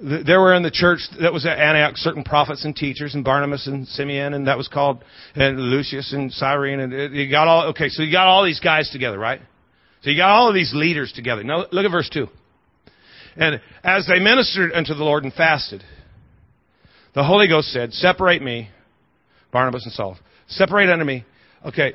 There 0.00 0.40
were 0.40 0.54
in 0.54 0.62
the 0.62 0.70
church 0.70 1.00
that 1.20 1.32
was 1.32 1.44
at 1.44 1.58
Antioch 1.58 1.96
certain 1.96 2.22
prophets 2.22 2.64
and 2.64 2.74
teachers, 2.74 3.14
and 3.14 3.24
Barnabas 3.24 3.66
and 3.66 3.86
Simeon, 3.88 4.32
and 4.32 4.46
that 4.46 4.56
was 4.56 4.68
called 4.68 5.02
and 5.34 5.58
Lucius 5.58 6.12
and 6.12 6.32
Cyrene, 6.32 6.78
and 6.78 6.92
uh, 6.92 7.08
you 7.10 7.28
got 7.28 7.48
all 7.48 7.68
okay. 7.70 7.88
So 7.88 8.02
you 8.02 8.12
got 8.12 8.28
all 8.28 8.44
these 8.44 8.60
guys 8.60 8.88
together, 8.90 9.18
right? 9.18 9.40
So 10.02 10.10
you 10.10 10.16
got 10.16 10.30
all 10.30 10.48
of 10.48 10.54
these 10.54 10.72
leaders 10.72 11.12
together. 11.12 11.42
Now 11.42 11.66
look 11.72 11.84
at 11.84 11.90
verse 11.90 12.08
two. 12.08 12.28
And 13.36 13.60
as 13.82 14.06
they 14.06 14.20
ministered 14.20 14.72
unto 14.72 14.94
the 14.94 15.02
Lord 15.02 15.24
and 15.24 15.32
fasted, 15.32 15.82
the 17.14 17.24
Holy 17.24 17.48
Ghost 17.48 17.72
said, 17.72 17.92
"Separate 17.92 18.42
me, 18.42 18.70
Barnabas 19.50 19.84
and 19.84 19.92
Saul. 19.92 20.16
Separate 20.46 20.90
unto 20.90 21.04
me." 21.04 21.24
Okay, 21.66 21.94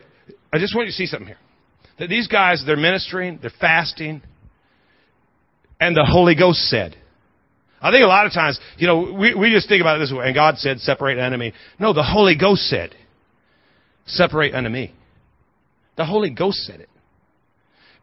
I 0.51 0.59
just 0.59 0.75
want 0.75 0.87
you 0.87 0.91
to 0.91 0.97
see 0.97 1.05
something 1.05 1.27
here. 1.27 1.37
That 1.99 2.09
these 2.09 2.27
guys, 2.27 2.63
they're 2.65 2.75
ministering, 2.75 3.39
they're 3.41 3.51
fasting, 3.61 4.21
and 5.79 5.95
the 5.95 6.03
Holy 6.03 6.35
Ghost 6.35 6.59
said. 6.69 6.97
I 7.83 7.91
think 7.91 8.01
a 8.01 8.07
lot 8.07 8.25
of 8.25 8.31
times, 8.31 8.57
you 8.77 8.87
know, 8.87 9.13
we, 9.19 9.35
we 9.35 9.51
just 9.51 9.67
think 9.67 9.81
about 9.81 9.97
it 9.97 9.99
this 9.99 10.13
way, 10.13 10.25
and 10.25 10.33
God 10.33 10.57
said, 10.57 10.79
separate 10.79 11.19
enemy. 11.19 11.53
No, 11.77 11.91
the 11.91 12.01
Holy 12.01 12.37
Ghost 12.37 12.61
said, 12.61 12.95
separate 14.05 14.53
me. 14.71 14.93
The 15.97 16.05
Holy 16.05 16.29
Ghost 16.29 16.59
said 16.59 16.79
it. 16.79 16.89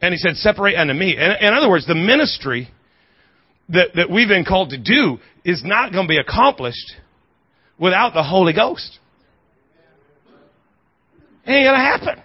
And 0.03 0.13
he 0.13 0.19
said, 0.19 0.37
separate 0.37 0.77
me. 0.95 1.17
In, 1.17 1.33
in 1.41 1.55
other 1.55 1.71
words, 1.71 1.87
the 1.87 1.95
ministry 1.95 2.69
that, 3.71 3.89
that 3.95 4.11
we've 4.11 4.29
been 4.29 4.45
called 4.45 4.71
to 4.71 4.79
do 4.79 5.19
is 5.47 5.63
not 5.65 5.93
going 5.93 6.07
to 6.07 6.09
be 6.09 6.19
accomplished 6.19 6.93
without 7.79 8.13
the 8.13 8.23
Holy 8.23 8.53
Ghost. 8.53 8.99
It 11.47 11.53
ain't 11.53 11.65
going 11.65 11.75
to 11.75 11.81
happen. 11.81 12.23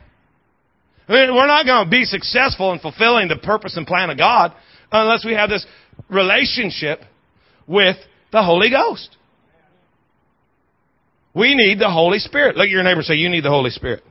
I 1.07 1.11
mean, 1.11 1.35
we're 1.35 1.47
not 1.47 1.65
going 1.65 1.85
to 1.85 1.89
be 1.89 2.03
successful 2.03 2.73
in 2.73 2.79
fulfilling 2.79 3.29
the 3.29 3.37
purpose 3.37 3.77
and 3.77 3.87
plan 3.87 4.09
of 4.09 4.17
God 4.17 4.53
unless 4.91 5.23
we 5.23 5.33
have 5.33 5.49
this 5.49 5.65
relationship 6.09 6.99
with 7.67 7.97
the 8.31 8.43
Holy 8.43 8.69
Ghost. 8.69 9.15
We 11.33 11.53
need 11.53 11.79
the 11.79 11.91
Holy 11.91 12.19
Spirit. 12.19 12.55
Look 12.55 12.65
at 12.65 12.69
your 12.69 12.83
neighbor 12.83 13.01
say, 13.01 13.15
You 13.15 13.29
need 13.29 13.43
the 13.43 13.49
Holy 13.49 13.69
Spirit. 13.69 14.03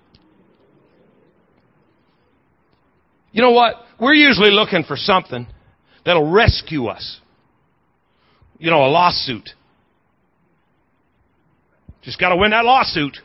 You 3.32 3.42
know 3.42 3.50
what? 3.50 3.74
We're 3.98 4.14
usually 4.14 4.50
looking 4.50 4.84
for 4.84 4.96
something 4.96 5.46
that'll 6.04 6.30
rescue 6.30 6.86
us. 6.86 7.20
You 8.58 8.70
know, 8.70 8.84
a 8.84 8.86
lawsuit. 8.86 9.50
Just 12.02 12.20
got 12.20 12.28
to 12.28 12.36
win 12.36 12.50
that 12.50 12.64
lawsuit. 12.64 13.16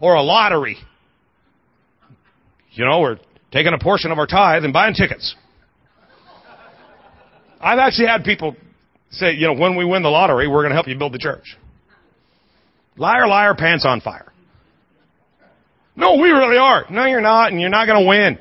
Or 0.00 0.14
a 0.14 0.22
lottery. 0.22 0.76
You 2.72 2.84
know, 2.84 3.00
we're 3.00 3.18
taking 3.52 3.72
a 3.72 3.78
portion 3.78 4.10
of 4.10 4.18
our 4.18 4.26
tithe 4.26 4.64
and 4.64 4.72
buying 4.72 4.94
tickets. 4.94 5.34
I've 7.60 7.78
actually 7.78 8.08
had 8.08 8.24
people 8.24 8.56
say, 9.14 9.32
you 9.32 9.46
know, 9.46 9.54
when 9.54 9.76
we 9.76 9.84
win 9.84 10.02
the 10.02 10.08
lottery, 10.08 10.48
we're 10.48 10.62
going 10.62 10.70
to 10.70 10.74
help 10.74 10.88
you 10.88 10.96
build 10.96 11.12
the 11.12 11.18
church. 11.18 11.56
Liar, 12.96 13.26
liar, 13.26 13.54
pants 13.54 13.84
on 13.86 14.00
fire. 14.00 14.32
No, 15.96 16.16
we 16.16 16.30
really 16.30 16.58
are. 16.58 16.86
No, 16.90 17.04
you're 17.04 17.20
not, 17.20 17.52
and 17.52 17.60
you're 17.60 17.70
not 17.70 17.86
going 17.86 18.02
to 18.02 18.08
win. 18.08 18.38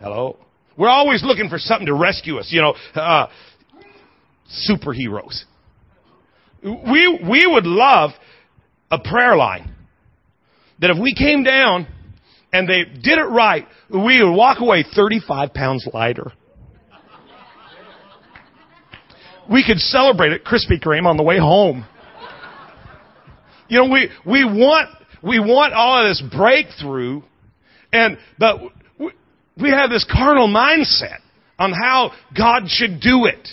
Hello? 0.00 0.36
We're 0.76 0.88
always 0.88 1.22
looking 1.22 1.48
for 1.48 1.58
something 1.58 1.86
to 1.86 1.94
rescue 1.94 2.38
us, 2.38 2.48
you 2.50 2.60
know, 2.60 2.74
uh, 2.94 3.28
superheroes. 4.68 5.44
We, 6.62 7.20
we 7.28 7.46
would 7.46 7.66
love 7.66 8.10
a 8.90 8.98
prayer 8.98 9.36
line 9.36 9.74
that 10.80 10.90
if 10.90 10.98
we 11.00 11.14
came 11.14 11.44
down 11.44 11.86
and 12.54 12.68
they 12.68 12.84
did 12.84 13.18
it 13.18 13.28
right, 13.28 13.66
we 13.90 14.22
would 14.22 14.32
walk 14.32 14.60
away 14.60 14.84
35 14.94 15.52
pounds 15.52 15.88
lighter. 15.92 16.30
We 19.50 19.64
could 19.66 19.78
celebrate 19.78 20.32
at 20.32 20.44
Krispy 20.44 20.80
Kreme 20.80 21.04
on 21.04 21.16
the 21.16 21.24
way 21.24 21.36
home. 21.36 21.84
You 23.66 23.78
know, 23.80 23.90
we, 23.90 24.08
we 24.24 24.44
want, 24.44 24.88
we 25.20 25.40
want 25.40 25.74
all 25.74 26.00
of 26.00 26.08
this 26.08 26.22
breakthrough 26.34 27.22
and, 27.92 28.18
but 28.38 28.60
we 29.60 29.70
have 29.70 29.90
this 29.90 30.06
carnal 30.10 30.46
mindset 30.46 31.18
on 31.58 31.72
how 31.72 32.12
God 32.36 32.68
should 32.68 33.00
do 33.00 33.24
it. 33.24 33.48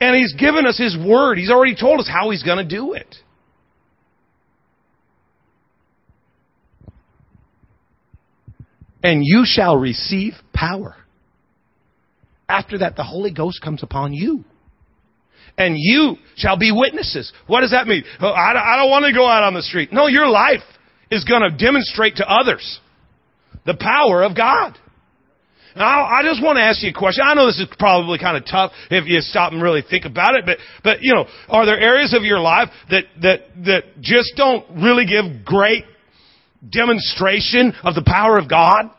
And 0.00 0.16
He's 0.16 0.34
given 0.34 0.66
us 0.66 0.76
His 0.76 0.96
Word. 0.98 1.38
He's 1.38 1.50
already 1.50 1.76
told 1.76 2.00
us 2.00 2.10
how 2.12 2.30
He's 2.30 2.42
going 2.42 2.58
to 2.58 2.76
do 2.76 2.94
it. 2.94 3.14
And 9.08 9.22
you 9.24 9.44
shall 9.46 9.74
receive 9.74 10.34
power. 10.52 10.94
After 12.46 12.76
that, 12.80 12.94
the 12.94 13.04
Holy 13.04 13.32
Ghost 13.32 13.62
comes 13.64 13.82
upon 13.82 14.12
you. 14.12 14.44
And 15.56 15.76
you 15.78 16.16
shall 16.36 16.58
be 16.58 16.70
witnesses. 16.72 17.32
What 17.46 17.62
does 17.62 17.70
that 17.70 17.86
mean? 17.86 18.04
Oh, 18.20 18.30
I 18.30 18.76
don't 18.76 18.90
want 18.90 19.06
to 19.06 19.14
go 19.14 19.26
out 19.26 19.42
on 19.44 19.54
the 19.54 19.62
street. 19.62 19.94
No, 19.94 20.08
your 20.08 20.28
life 20.28 20.60
is 21.10 21.24
going 21.24 21.40
to 21.40 21.56
demonstrate 21.56 22.16
to 22.16 22.30
others 22.30 22.80
the 23.64 23.78
power 23.80 24.22
of 24.22 24.36
God. 24.36 24.76
Now, 25.74 26.04
I 26.04 26.22
just 26.22 26.42
want 26.42 26.58
to 26.58 26.62
ask 26.62 26.82
you 26.82 26.90
a 26.90 26.92
question. 26.92 27.24
I 27.26 27.32
know 27.32 27.46
this 27.46 27.60
is 27.60 27.68
probably 27.78 28.18
kind 28.18 28.36
of 28.36 28.44
tough 28.44 28.72
if 28.90 29.08
you 29.08 29.20
stop 29.20 29.52
and 29.52 29.62
really 29.62 29.82
think 29.88 30.04
about 30.04 30.34
it, 30.34 30.44
but, 30.44 30.58
but, 30.84 30.98
you 31.00 31.14
know, 31.14 31.24
are 31.48 31.64
there 31.64 31.80
areas 31.80 32.12
of 32.12 32.24
your 32.24 32.40
life 32.40 32.68
that, 32.90 33.04
that, 33.22 33.40
that 33.64 33.82
just 34.00 34.34
don't 34.36 34.82
really 34.82 35.06
give 35.06 35.46
great 35.46 35.84
demonstration 36.70 37.72
of 37.84 37.94
the 37.94 38.04
power 38.04 38.36
of 38.36 38.50
God? 38.50 38.90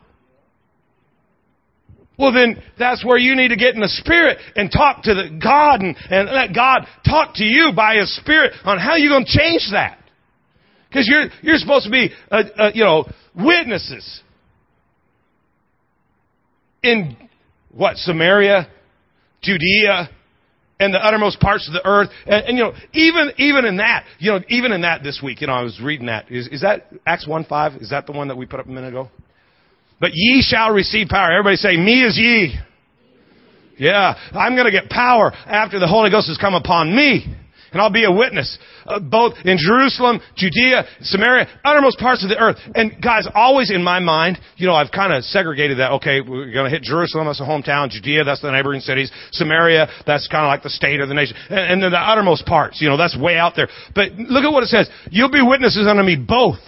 Well, 2.19 2.33
then 2.33 2.61
that's 2.77 3.03
where 3.03 3.17
you 3.17 3.33
need 3.37 3.47
to 3.47 3.55
get 3.55 3.75
in 3.75 3.79
the 3.79 3.87
Spirit 3.87 4.39
and 4.57 4.69
talk 4.69 5.03
to 5.03 5.13
the 5.13 5.39
God 5.41 5.81
and, 5.81 5.95
and 6.09 6.29
let 6.29 6.53
God 6.53 6.85
talk 7.05 7.35
to 7.35 7.45
you 7.45 7.71
by 7.73 7.95
His 7.95 8.13
Spirit 8.17 8.51
on 8.65 8.77
how 8.77 8.97
you're 8.97 9.09
going 9.09 9.25
to 9.25 9.37
change 9.37 9.69
that. 9.71 9.97
Because 10.89 11.07
you're, 11.07 11.29
you're 11.41 11.57
supposed 11.57 11.85
to 11.85 11.91
be, 11.91 12.11
uh, 12.29 12.43
uh, 12.57 12.71
you 12.73 12.83
know, 12.83 13.05
witnesses 13.33 14.21
in 16.83 17.15
what, 17.71 17.95
Samaria, 17.95 18.67
Judea, 19.41 20.09
and 20.79 20.93
the 20.93 20.97
uttermost 20.97 21.39
parts 21.39 21.69
of 21.69 21.73
the 21.73 21.87
earth. 21.87 22.09
And, 22.25 22.45
and, 22.47 22.57
you 22.57 22.63
know, 22.65 22.73
even, 22.93 23.31
even 23.37 23.63
in 23.63 23.77
that, 23.77 24.05
you 24.17 24.31
know, 24.31 24.39
even 24.49 24.73
in 24.73 24.81
that 24.81 25.03
this 25.03 25.21
week, 25.23 25.39
you 25.39 25.47
know, 25.47 25.53
I 25.53 25.61
was 25.61 25.79
reading 25.81 26.07
that. 26.07 26.29
Is, 26.29 26.47
is 26.47 26.61
that 26.61 26.87
Acts 27.05 27.25
1 27.25 27.45
5? 27.45 27.75
Is 27.75 27.91
that 27.91 28.07
the 28.07 28.11
one 28.11 28.27
that 28.27 28.35
we 28.35 28.45
put 28.45 28.59
up 28.59 28.65
a 28.65 28.69
minute 28.69 28.89
ago? 28.89 29.09
But 29.99 30.11
ye 30.13 30.41
shall 30.41 30.71
receive 30.71 31.07
power. 31.07 31.31
Everybody 31.31 31.57
say, 31.57 31.77
me 31.77 32.03
is 32.03 32.17
ye. 32.17 32.57
Yeah, 33.77 34.13
I'm 34.33 34.55
going 34.55 34.65
to 34.65 34.71
get 34.71 34.89
power 34.89 35.31
after 35.31 35.79
the 35.79 35.87
Holy 35.87 36.09
Ghost 36.09 36.27
has 36.27 36.37
come 36.37 36.53
upon 36.53 36.93
me. 36.93 37.35
And 37.71 37.79
I'll 37.79 37.91
be 37.91 38.03
a 38.03 38.11
witness, 38.11 38.57
uh, 38.87 38.99
both 38.99 39.33
in 39.45 39.57
Jerusalem, 39.59 40.19
Judea, 40.35 40.85
Samaria, 41.01 41.47
uttermost 41.63 41.99
parts 41.99 42.23
of 42.23 42.29
the 42.29 42.37
earth. 42.37 42.57
And 42.73 42.99
guys, 43.01 43.27
always 43.33 43.69
in 43.69 43.83
my 43.83 43.99
mind, 43.99 44.39
you 44.57 44.65
know, 44.65 44.73
I've 44.73 44.91
kind 44.91 45.13
of 45.13 45.23
segregated 45.23 45.77
that. 45.77 45.91
Okay, 45.91 46.19
we're 46.19 46.51
going 46.51 46.65
to 46.65 46.71
hit 46.71 46.81
Jerusalem, 46.81 47.27
that's 47.27 47.37
the 47.37 47.45
hometown. 47.45 47.89
Judea, 47.89 48.23
that's 48.23 48.41
the 48.41 48.51
neighboring 48.51 48.81
cities. 48.81 49.11
Samaria, 49.33 49.87
that's 50.07 50.27
kind 50.27 50.45
of 50.45 50.47
like 50.47 50.63
the 50.63 50.71
state 50.71 50.99
or 50.99 51.05
the 51.05 51.13
nation. 51.13 51.37
And, 51.49 51.73
and 51.73 51.83
then 51.83 51.91
the 51.91 51.99
uttermost 51.99 52.45
parts, 52.47 52.81
you 52.81 52.89
know, 52.89 52.97
that's 52.97 53.15
way 53.15 53.37
out 53.37 53.53
there. 53.55 53.67
But 53.93 54.13
look 54.13 54.43
at 54.43 54.51
what 54.51 54.63
it 54.63 54.69
says. 54.69 54.89
You'll 55.11 55.31
be 55.31 55.43
witnesses 55.43 55.85
unto 55.87 56.01
me 56.01 56.15
both. 56.15 56.59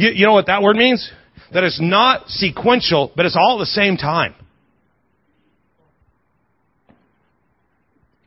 You, 0.00 0.12
you 0.14 0.24
know 0.24 0.32
what 0.32 0.46
that 0.46 0.62
word 0.62 0.76
means? 0.76 1.12
That 1.52 1.62
it's 1.62 1.78
not 1.78 2.28
sequential, 2.28 3.12
but 3.14 3.26
it's 3.26 3.36
all 3.38 3.56
at 3.56 3.58
the 3.58 3.66
same 3.66 3.98
time. 3.98 4.34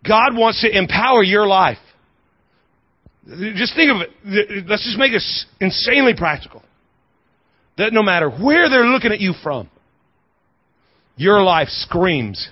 God 0.08 0.36
wants 0.36 0.62
to 0.62 0.70
empower 0.70 1.24
your 1.24 1.48
life. 1.48 1.80
Just 3.26 3.76
think 3.76 3.90
of 3.90 4.02
it. 4.26 4.68
Let's 4.68 4.86
just 4.86 5.00
make 5.00 5.14
this 5.14 5.48
insanely 5.60 6.14
practical. 6.16 6.62
That 7.80 7.92
no 7.92 8.04
matter 8.04 8.30
where 8.30 8.70
they're 8.70 8.86
looking 8.86 9.12
at 9.12 9.20
you 9.20 9.34
from, 9.42 9.68
your 11.16 11.42
life 11.42 11.70
screams 11.70 12.50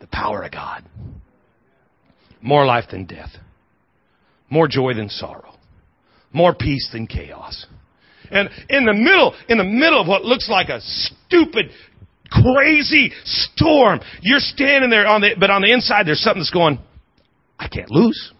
the 0.00 0.08
power 0.08 0.42
of 0.42 0.50
God. 0.50 0.84
More 2.42 2.66
life 2.66 2.86
than 2.90 3.04
death. 3.04 3.30
More 4.50 4.66
joy 4.66 4.94
than 4.94 5.10
sorrow. 5.10 5.54
More 6.32 6.54
peace 6.54 6.88
than 6.92 7.06
chaos. 7.06 7.66
And 8.34 8.50
in 8.68 8.84
the 8.84 8.92
middle, 8.92 9.32
in 9.48 9.58
the 9.58 9.64
middle 9.64 10.00
of 10.00 10.08
what 10.08 10.24
looks 10.24 10.50
like 10.50 10.68
a 10.68 10.80
stupid, 10.80 11.66
crazy 12.28 13.12
storm, 13.24 14.00
you're 14.20 14.40
standing 14.40 14.90
there 14.90 15.06
on 15.06 15.20
the, 15.20 15.36
but 15.38 15.50
on 15.50 15.62
the 15.62 15.72
inside 15.72 16.06
there's 16.06 16.20
something 16.20 16.40
that's 16.40 16.50
going, 16.50 16.80
I 17.58 17.68
can't 17.68 17.90
lose. 17.90 18.32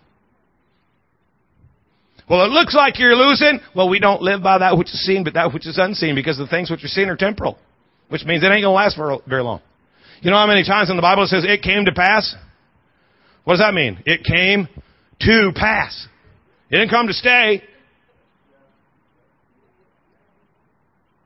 Well, 2.28 2.44
it 2.44 2.50
looks 2.50 2.74
like 2.74 2.98
you're 2.98 3.14
losing. 3.14 3.60
Well, 3.76 3.88
we 3.88 4.00
don't 4.00 4.20
live 4.20 4.42
by 4.42 4.58
that 4.58 4.76
which 4.76 4.88
is 4.88 5.00
seen, 5.04 5.22
but 5.22 5.34
that 5.34 5.52
which 5.52 5.66
is 5.66 5.78
unseen, 5.78 6.14
because 6.16 6.38
the 6.38 6.48
things 6.48 6.70
which 6.70 6.82
are 6.82 6.88
seen 6.88 7.08
are 7.08 7.16
temporal, 7.16 7.56
which 8.08 8.24
means 8.24 8.42
it 8.42 8.46
ain't 8.46 8.62
gonna 8.62 8.70
last 8.70 8.96
for 8.96 9.20
very 9.28 9.42
long. 9.42 9.60
You 10.22 10.30
know 10.30 10.38
how 10.38 10.46
many 10.46 10.64
times 10.64 10.90
in 10.90 10.96
the 10.96 11.02
Bible 11.02 11.24
it 11.24 11.28
says 11.28 11.44
it 11.46 11.62
came 11.62 11.84
to 11.84 11.92
pass? 11.92 12.34
What 13.44 13.54
does 13.54 13.60
that 13.60 13.74
mean? 13.74 14.02
It 14.06 14.24
came 14.24 14.68
to 15.20 15.52
pass. 15.54 16.08
It 16.70 16.78
didn't 16.78 16.90
come 16.90 17.06
to 17.06 17.12
stay. 17.12 17.62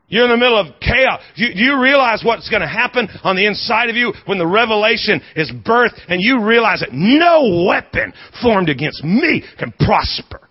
You're 0.08 0.24
in 0.24 0.30
the 0.30 0.38
middle 0.38 0.58
of 0.58 0.80
chaos. 0.80 1.20
Do 1.36 1.44
you, 1.44 1.50
you, 1.54 1.82
realize 1.82 2.22
what's 2.24 2.48
going 2.48 2.62
to 2.62 2.68
happen 2.68 3.08
on 3.24 3.36
the 3.36 3.44
inside 3.46 3.90
of 3.90 3.96
you 3.96 4.14
when 4.24 4.38
the 4.38 4.46
revelation 4.46 5.20
is 5.36 5.52
birthed 5.52 6.00
and 6.08 6.22
you 6.22 6.42
realize 6.42 6.80
that 6.80 6.92
no 6.92 7.66
weapon 7.68 8.14
formed 8.40 8.70
against 8.70 9.04
me 9.04 9.44
can 9.58 9.70
prosper? 9.72 10.48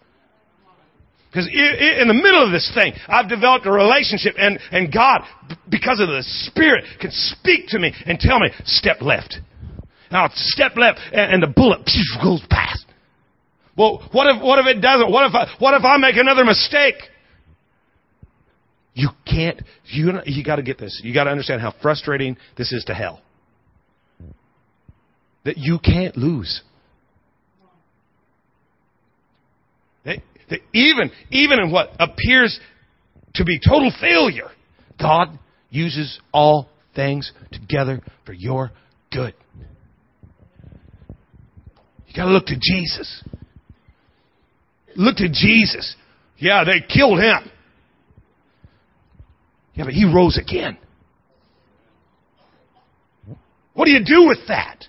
Because 1.31 1.49
in 1.51 2.07
the 2.07 2.13
middle 2.13 2.45
of 2.45 2.51
this 2.51 2.71
thing, 2.73 2.93
I've 3.07 3.29
developed 3.29 3.65
a 3.65 3.71
relationship 3.71 4.35
and, 4.37 4.59
and 4.71 4.93
God, 4.93 5.21
because 5.69 5.99
of 5.99 6.07
the 6.07 6.23
Spirit, 6.23 6.85
can 7.01 7.11
speak 7.11 7.67
to 7.69 7.79
me 7.79 7.93
and 8.05 8.19
tell 8.19 8.39
me, 8.39 8.49
step 8.65 9.01
left. 9.01 9.37
Now, 10.11 10.29
step 10.33 10.75
left 10.77 10.99
and, 11.11 11.33
and 11.33 11.43
the 11.43 11.47
bullet 11.47 11.85
goes 12.23 12.41
past. 12.49 12.85
Well, 13.75 14.07
what 14.11 14.35
if, 14.35 14.41
what 14.41 14.59
if 14.59 14.65
it 14.67 14.81
doesn't? 14.81 15.11
What 15.11 15.27
if 15.27 15.35
I, 15.35 15.47
what 15.59 15.73
if 15.73 15.83
I 15.83 15.97
make 15.97 16.15
another 16.15 16.45
mistake? 16.45 16.95
You 18.97 19.09
can't, 19.27 19.61
you, 19.85 20.11
you 20.25 20.43
gotta 20.43 20.63
get 20.63 20.79
this. 20.79 20.99
You 21.03 21.13
gotta 21.13 21.29
understand 21.29 21.61
how 21.61 21.71
frustrating 21.83 22.35
this 22.57 22.71
is 22.71 22.83
to 22.85 22.95
hell. 22.95 23.21
That 25.45 25.59
you 25.59 25.77
can't 25.77 26.17
lose. 26.17 26.63
That, 30.03 30.17
that 30.49 30.61
even, 30.73 31.11
even 31.29 31.59
in 31.59 31.71
what 31.71 31.91
appears 31.99 32.59
to 33.35 33.45
be 33.45 33.59
total 33.59 33.93
failure, 34.01 34.49
God 34.99 35.37
uses 35.69 36.19
all 36.33 36.67
things 36.95 37.31
together 37.51 38.01
for 38.25 38.33
your 38.33 38.71
good. 39.11 39.35
You 42.07 42.15
gotta 42.15 42.31
look 42.31 42.47
to 42.47 42.55
Jesus. 42.59 43.23
Look 44.95 45.17
to 45.17 45.29
Jesus. 45.29 45.95
Yeah, 46.39 46.63
they 46.63 46.81
killed 46.91 47.19
him. 47.19 47.51
Yeah, 49.77 49.85
but 49.85 49.93
he 49.93 50.05
rose 50.05 50.37
again. 50.37 50.77
What 53.73 53.85
do 53.85 53.91
you 53.91 54.03
do 54.03 54.27
with 54.27 54.39
that? 54.47 54.85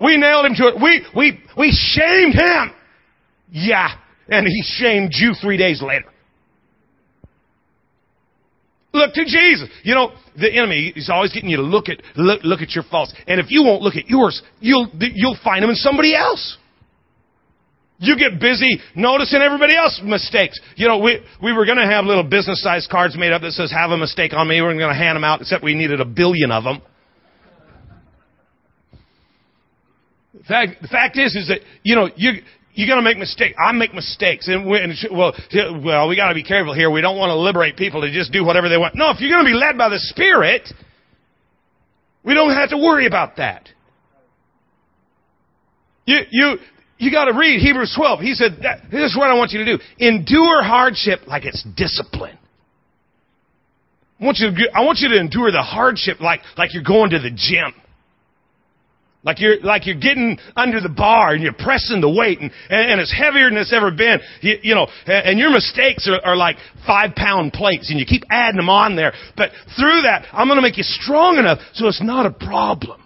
We 0.00 0.16
nailed 0.16 0.46
him 0.46 0.54
to 0.54 0.68
it. 0.68 0.80
We, 0.80 1.04
we, 1.14 1.40
we 1.56 1.72
shamed 1.72 2.34
him. 2.34 2.70
Yeah. 3.50 3.88
And 4.28 4.46
he 4.46 4.62
shamed 4.64 5.10
you 5.12 5.34
three 5.40 5.56
days 5.56 5.82
later. 5.82 6.06
Look 8.92 9.12
to 9.14 9.24
Jesus. 9.24 9.68
You 9.82 9.94
know, 9.94 10.12
the 10.36 10.52
enemy 10.52 10.92
is 10.94 11.10
always 11.10 11.32
getting 11.32 11.50
you 11.50 11.56
to 11.56 11.62
look 11.62 11.88
at, 11.88 12.00
look, 12.16 12.42
look 12.44 12.60
at 12.60 12.70
your 12.70 12.84
faults. 12.84 13.12
And 13.26 13.40
if 13.40 13.50
you 13.50 13.64
won't 13.64 13.82
look 13.82 13.96
at 13.96 14.08
yours, 14.08 14.40
you'll, 14.60 14.88
you'll 14.98 15.38
find 15.42 15.64
them 15.64 15.70
in 15.70 15.76
somebody 15.76 16.14
else. 16.14 16.58
You 18.00 18.16
get 18.16 18.40
busy 18.40 18.80
noticing 18.94 19.40
everybody 19.40 19.76
else's 19.76 20.02
mistakes. 20.04 20.58
You 20.76 20.86
know, 20.86 20.98
we, 20.98 21.20
we 21.42 21.52
were 21.52 21.66
going 21.66 21.78
to 21.78 21.86
have 21.86 22.04
little 22.04 22.22
business 22.22 22.62
sized 22.62 22.88
cards 22.88 23.16
made 23.18 23.32
up 23.32 23.42
that 23.42 23.52
says, 23.52 23.72
have 23.72 23.90
a 23.90 23.98
mistake 23.98 24.32
on 24.34 24.46
me. 24.46 24.60
We 24.60 24.68
are 24.68 24.74
going 24.74 24.92
to 24.92 24.94
hand 24.94 25.16
them 25.16 25.24
out, 25.24 25.40
except 25.40 25.64
we 25.64 25.74
needed 25.74 26.00
a 26.00 26.04
billion 26.04 26.52
of 26.52 26.62
them. 26.62 26.80
The 30.32 30.44
fact, 30.44 30.80
the 30.80 30.88
fact 30.88 31.18
is, 31.18 31.34
is 31.34 31.48
that, 31.48 31.60
you 31.82 31.96
know, 31.96 32.08
you, 32.14 32.34
you're 32.72 32.86
going 32.86 33.02
to 33.02 33.04
make 33.04 33.18
mistakes. 33.18 33.56
I 33.58 33.72
make 33.72 33.92
mistakes. 33.92 34.46
And, 34.46 34.70
we, 34.70 34.78
and 34.78 34.94
well, 35.10 35.34
well, 35.84 36.08
we 36.08 36.14
got 36.14 36.28
to 36.28 36.34
be 36.34 36.44
careful 36.44 36.74
here. 36.74 36.92
We 36.92 37.00
don't 37.00 37.18
want 37.18 37.30
to 37.30 37.34
liberate 37.34 37.76
people 37.76 38.02
to 38.02 38.12
just 38.12 38.30
do 38.30 38.44
whatever 38.44 38.68
they 38.68 38.78
want. 38.78 38.94
No, 38.94 39.10
if 39.10 39.20
you're 39.20 39.30
going 39.30 39.44
to 39.44 39.50
be 39.50 39.56
led 39.56 39.76
by 39.76 39.88
the 39.88 39.98
Spirit, 39.98 40.68
we 42.22 42.34
don't 42.34 42.54
have 42.54 42.70
to 42.70 42.76
worry 42.76 43.06
about 43.06 43.38
that. 43.38 43.68
You, 46.06 46.20
you, 46.30 46.58
you 46.98 47.12
got 47.12 47.26
to 47.26 47.38
read 47.38 47.60
Hebrews 47.60 47.94
12. 47.96 48.20
He 48.20 48.34
said, 48.34 48.58
this 48.90 49.12
is 49.12 49.16
what 49.16 49.30
I 49.30 49.34
want 49.34 49.52
you 49.52 49.64
to 49.64 49.76
do. 49.76 49.82
Endure 49.98 50.62
hardship 50.62 51.20
like 51.26 51.44
it's 51.44 51.64
discipline. 51.76 52.36
I 54.20 54.24
want 54.24 54.38
you 54.38 54.50
to, 54.50 54.70
I 54.74 54.84
want 54.84 54.98
you 54.98 55.08
to 55.10 55.20
endure 55.20 55.52
the 55.52 55.62
hardship 55.62 56.20
like, 56.20 56.40
like 56.56 56.74
you're 56.74 56.82
going 56.82 57.10
to 57.10 57.20
the 57.20 57.30
gym. 57.30 57.72
Like 59.22 59.40
you're, 59.40 59.60
like 59.60 59.86
you're 59.86 59.98
getting 59.98 60.38
under 60.56 60.80
the 60.80 60.88
bar 60.88 61.34
and 61.34 61.42
you're 61.42 61.52
pressing 61.52 62.00
the 62.00 62.10
weight 62.10 62.40
and, 62.40 62.50
and, 62.70 62.92
and 62.92 63.00
it's 63.00 63.14
heavier 63.16 63.48
than 63.48 63.58
it's 63.58 63.72
ever 63.72 63.90
been. 63.90 64.18
You, 64.40 64.56
you 64.62 64.74
know, 64.74 64.86
and, 65.06 65.26
and 65.30 65.38
your 65.38 65.50
mistakes 65.50 66.08
are, 66.08 66.20
are 66.24 66.36
like 66.36 66.56
five 66.86 67.14
pound 67.14 67.52
plates 67.52 67.90
and 67.90 68.00
you 68.00 68.06
keep 68.06 68.24
adding 68.30 68.56
them 68.56 68.68
on 68.68 68.96
there. 68.96 69.12
But 69.36 69.50
through 69.78 70.02
that, 70.02 70.26
I'm 70.32 70.48
going 70.48 70.58
to 70.58 70.62
make 70.62 70.78
you 70.78 70.84
strong 70.84 71.36
enough 71.38 71.58
so 71.74 71.86
it's 71.86 72.02
not 72.02 72.26
a 72.26 72.30
problem. 72.30 73.02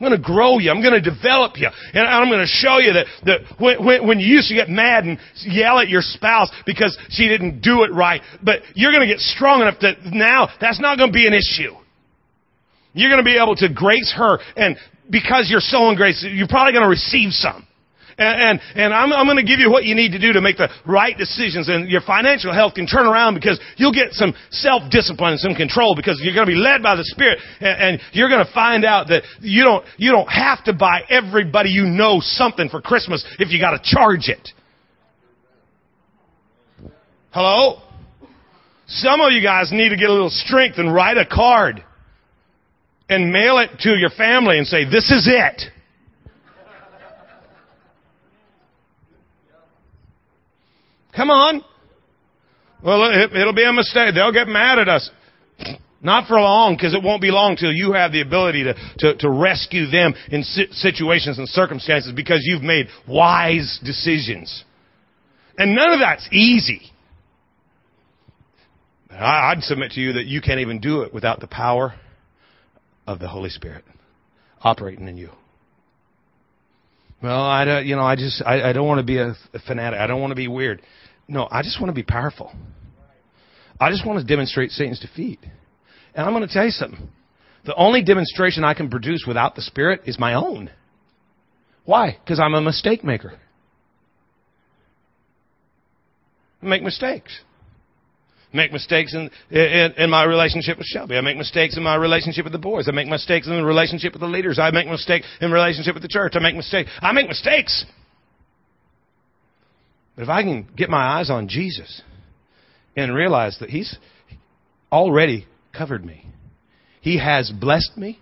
I'm 0.00 0.08
going 0.08 0.18
to 0.18 0.26
grow 0.26 0.58
you. 0.58 0.70
I'm 0.70 0.80
going 0.80 0.94
to 0.94 1.10
develop 1.10 1.58
you. 1.58 1.68
And 1.92 2.06
I'm 2.06 2.30
going 2.30 2.40
to 2.40 2.46
show 2.46 2.78
you 2.78 2.94
that, 2.94 3.06
that 3.26 3.40
when, 3.60 3.84
when, 3.84 4.06
when 4.08 4.18
you 4.18 4.26
used 4.26 4.48
to 4.48 4.54
get 4.54 4.70
mad 4.70 5.04
and 5.04 5.18
yell 5.44 5.78
at 5.78 5.90
your 5.90 6.00
spouse 6.00 6.50
because 6.64 6.96
she 7.10 7.28
didn't 7.28 7.60
do 7.60 7.84
it 7.84 7.92
right, 7.92 8.22
but 8.42 8.62
you're 8.74 8.92
going 8.92 9.06
to 9.06 9.12
get 9.12 9.20
strong 9.20 9.60
enough 9.60 9.74
that 9.82 9.98
now 10.04 10.48
that's 10.58 10.80
not 10.80 10.96
going 10.96 11.10
to 11.10 11.12
be 11.12 11.26
an 11.26 11.34
issue. 11.34 11.74
You're 12.94 13.10
going 13.10 13.22
to 13.22 13.24
be 13.24 13.36
able 13.36 13.56
to 13.56 13.68
grace 13.72 14.12
her 14.16 14.38
and 14.56 14.76
because 15.10 15.48
you're 15.50 15.60
so 15.60 15.90
in 15.90 15.98
you're 15.98 16.48
probably 16.48 16.72
going 16.72 16.84
to 16.84 16.88
receive 16.88 17.32
some. 17.32 17.66
And, 18.18 18.60
and, 18.60 18.60
and 18.74 18.94
I'm, 18.94 19.12
I'm 19.12 19.26
going 19.26 19.38
to 19.38 19.46
give 19.46 19.60
you 19.60 19.70
what 19.70 19.84
you 19.84 19.94
need 19.94 20.12
to 20.12 20.18
do 20.18 20.32
to 20.32 20.40
make 20.40 20.56
the 20.56 20.68
right 20.86 21.16
decisions 21.16 21.68
and 21.68 21.88
your 21.88 22.00
financial 22.00 22.52
health 22.52 22.74
can 22.74 22.86
turn 22.86 23.06
around 23.06 23.34
because 23.34 23.60
you'll 23.76 23.92
get 23.92 24.12
some 24.12 24.34
self-discipline 24.50 25.32
and 25.32 25.40
some 25.40 25.54
control 25.54 25.94
because 25.94 26.20
you're 26.22 26.34
going 26.34 26.46
to 26.46 26.52
be 26.52 26.58
led 26.58 26.82
by 26.82 26.96
the 26.96 27.04
Spirit 27.04 27.38
and, 27.60 28.00
and 28.00 28.00
you're 28.12 28.28
going 28.28 28.44
to 28.44 28.52
find 28.52 28.84
out 28.84 29.08
that 29.08 29.22
you 29.40 29.64
don't, 29.64 29.84
you 29.96 30.10
don't 30.10 30.28
have 30.28 30.64
to 30.64 30.72
buy 30.72 31.02
everybody 31.08 31.70
you 31.70 31.84
know 31.84 32.18
something 32.20 32.68
for 32.68 32.80
Christmas 32.80 33.24
if 33.38 33.50
you 33.50 33.60
got 33.60 33.72
to 33.72 33.80
charge 33.82 34.28
it. 34.28 34.48
Hello? 37.30 37.80
Some 38.88 39.20
of 39.20 39.30
you 39.30 39.40
guys 39.40 39.70
need 39.70 39.90
to 39.90 39.96
get 39.96 40.10
a 40.10 40.12
little 40.12 40.30
strength 40.30 40.78
and 40.78 40.92
write 40.92 41.16
a 41.16 41.24
card 41.24 41.84
and 43.08 43.32
mail 43.32 43.58
it 43.58 43.70
to 43.80 43.90
your 43.90 44.10
family 44.10 44.58
and 44.58 44.66
say, 44.66 44.84
this 44.84 45.10
is 45.10 45.28
it. 45.30 45.62
Come 51.14 51.30
on. 51.30 51.64
Well, 52.82 53.10
it, 53.12 53.32
will 53.32 53.52
be 53.52 53.64
a 53.64 53.72
mistake. 53.72 54.14
They'll 54.14 54.32
get 54.32 54.48
mad 54.48 54.78
at 54.78 54.88
us. 54.88 55.10
Not 56.02 56.26
for 56.26 56.40
long, 56.40 56.76
because 56.76 56.94
it 56.94 57.02
won't 57.02 57.20
be 57.20 57.30
long 57.30 57.56
till 57.56 57.72
you 57.72 57.92
have 57.92 58.10
the 58.10 58.22
ability 58.22 58.64
to, 58.64 58.74
to, 59.00 59.16
to 59.16 59.30
rescue 59.30 59.86
them 59.90 60.14
in 60.30 60.42
situations 60.42 61.38
and 61.38 61.46
circumstances 61.46 62.12
because 62.16 62.40
you've 62.42 62.62
made 62.62 62.86
wise 63.06 63.78
decisions. 63.84 64.64
And 65.58 65.74
none 65.74 65.92
of 65.92 66.00
that's 66.00 66.26
easy. 66.32 66.80
I'd 69.10 69.62
submit 69.62 69.92
to 69.92 70.00
you 70.00 70.14
that 70.14 70.24
you 70.24 70.40
can't 70.40 70.60
even 70.60 70.80
do 70.80 71.02
it 71.02 71.12
without 71.12 71.40
the 71.40 71.46
power 71.46 71.94
of 73.06 73.18
the 73.18 73.28
Holy 73.28 73.50
Spirit. 73.50 73.84
operating 74.62 75.06
in 75.06 75.18
you. 75.18 75.30
Well, 77.22 77.42
I 77.42 77.64
don't, 77.66 77.86
you 77.86 77.96
know, 77.96 78.02
I 78.02 78.16
just, 78.16 78.42
I, 78.44 78.70
I 78.70 78.72
don't 78.72 78.86
want 78.86 79.00
to 79.00 79.04
be 79.04 79.18
a 79.18 79.34
fanatic. 79.66 80.00
I 80.00 80.06
don't 80.06 80.20
want 80.20 80.30
to 80.30 80.36
be 80.36 80.48
weird. 80.48 80.80
No, 81.30 81.46
I 81.48 81.62
just 81.62 81.80
want 81.80 81.90
to 81.90 81.94
be 81.94 82.02
powerful. 82.02 82.52
I 83.78 83.90
just 83.90 84.04
want 84.04 84.18
to 84.18 84.24
demonstrate 84.26 84.72
Satan's 84.72 84.98
defeat. 84.98 85.38
And 86.14 86.26
I'm 86.26 86.34
going 86.34 86.46
to 86.46 86.52
tell 86.52 86.64
you 86.64 86.72
something. 86.72 87.08
The 87.64 87.74
only 87.76 88.02
demonstration 88.02 88.64
I 88.64 88.74
can 88.74 88.90
produce 88.90 89.24
without 89.26 89.54
the 89.54 89.62
Spirit 89.62 90.02
is 90.06 90.18
my 90.18 90.34
own. 90.34 90.70
Why? 91.84 92.18
Because 92.22 92.40
I'm 92.40 92.54
a 92.54 92.60
mistake 92.60 93.04
maker. 93.04 93.38
I 96.62 96.66
make 96.66 96.82
mistakes. 96.82 97.38
I 98.52 98.56
make 98.56 98.72
mistakes 98.72 99.14
in, 99.14 99.30
in, 99.50 99.92
in, 99.96 100.10
my 100.10 100.24
relationship 100.24 100.78
with 100.78 100.86
Shelby. 100.88 101.16
I 101.16 101.20
make 101.20 101.36
mistakes 101.36 101.76
in 101.76 101.84
my 101.84 101.94
relationship 101.94 102.44
with 102.44 102.52
the 102.52 102.58
boys. 102.58 102.88
I 102.88 102.90
make 102.90 103.06
mistakes 103.06 103.46
in 103.46 103.54
the 103.54 103.64
relationship 103.64 104.14
with 104.14 104.20
the 104.20 104.26
leaders. 104.26 104.58
I 104.58 104.72
make 104.72 104.88
mistakes 104.88 105.26
in 105.40 105.52
relationship 105.52 105.94
with 105.94 106.02
the 106.02 106.08
church. 106.08 106.32
I 106.34 106.40
make 106.40 106.56
mistakes. 106.56 106.90
I 107.00 107.12
make 107.12 107.28
mistakes. 107.28 107.84
But 110.16 110.22
if 110.22 110.28
I 110.28 110.42
can 110.42 110.68
get 110.76 110.90
my 110.90 111.18
eyes 111.18 111.30
on 111.30 111.48
Jesus 111.48 112.02
and 112.96 113.14
realize 113.14 113.58
that 113.60 113.70
He's 113.70 113.96
already 114.92 115.46
covered 115.76 116.04
me, 116.04 116.26
He 117.00 117.18
has 117.18 117.50
blessed 117.50 117.96
me, 117.96 118.18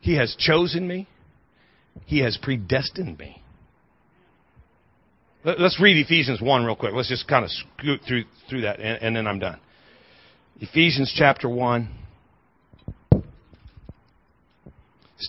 He 0.00 0.16
has 0.16 0.34
chosen 0.38 0.86
me, 0.86 1.08
He 2.06 2.20
has 2.20 2.38
predestined 2.40 3.18
me. 3.18 3.42
Let's 5.44 5.78
read 5.78 6.02
Ephesians 6.02 6.40
1 6.40 6.64
real 6.64 6.74
quick. 6.74 6.94
Let's 6.94 7.10
just 7.10 7.28
kind 7.28 7.44
of 7.44 7.50
scoot 7.50 8.00
through, 8.08 8.24
through 8.48 8.62
that, 8.62 8.80
and, 8.80 9.02
and 9.02 9.16
then 9.16 9.26
I'm 9.26 9.38
done. 9.38 9.60
Ephesians 10.58 11.12
chapter 11.14 11.50
1. 11.50 12.03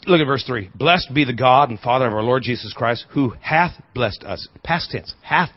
Look 0.08 0.22
at 0.22 0.26
verse 0.26 0.44
3. 0.46 0.72
Blessed 0.76 1.14
be 1.14 1.26
the 1.26 1.34
God 1.34 1.70
and 1.70 1.80
Father 1.80 2.08
of 2.08 2.14
our 2.14 2.24
Lord 2.24 2.44
Jesus 2.44 2.74
Christ, 2.74 3.06
who 3.12 3.34
hath 3.42 3.72
blessed 3.94 4.24
us. 4.24 4.48
Past 4.64 4.92
tense. 4.92 5.14
Hath 5.22 5.50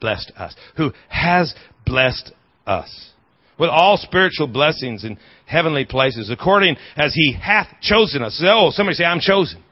blessed 0.00 0.32
us. 0.36 0.54
Who 0.76 0.92
has 1.08 1.54
blessed 1.84 2.32
us. 2.66 3.10
With 3.58 3.70
all 3.70 3.96
spiritual 3.96 4.48
blessings 4.48 5.04
in 5.04 5.18
heavenly 5.46 5.84
places, 5.84 6.30
according 6.30 6.76
as 6.96 7.14
he 7.14 7.32
hath 7.32 7.68
chosen 7.80 8.22
us. 8.22 8.42
Oh, 8.44 8.70
somebody 8.70 8.96
say, 8.96 9.04
I'm 9.04 9.20
chosen. 9.20 9.62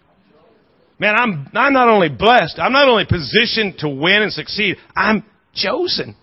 Man, 0.98 1.14
I'm, 1.16 1.48
I'm 1.54 1.72
not 1.72 1.88
only 1.88 2.08
blessed, 2.08 2.58
I'm 2.58 2.72
not 2.72 2.88
only 2.88 3.04
positioned 3.04 3.78
to 3.78 3.88
win 3.88 4.22
and 4.22 4.32
succeed, 4.32 4.76
I'm 4.96 5.24
chosen. 5.54 6.16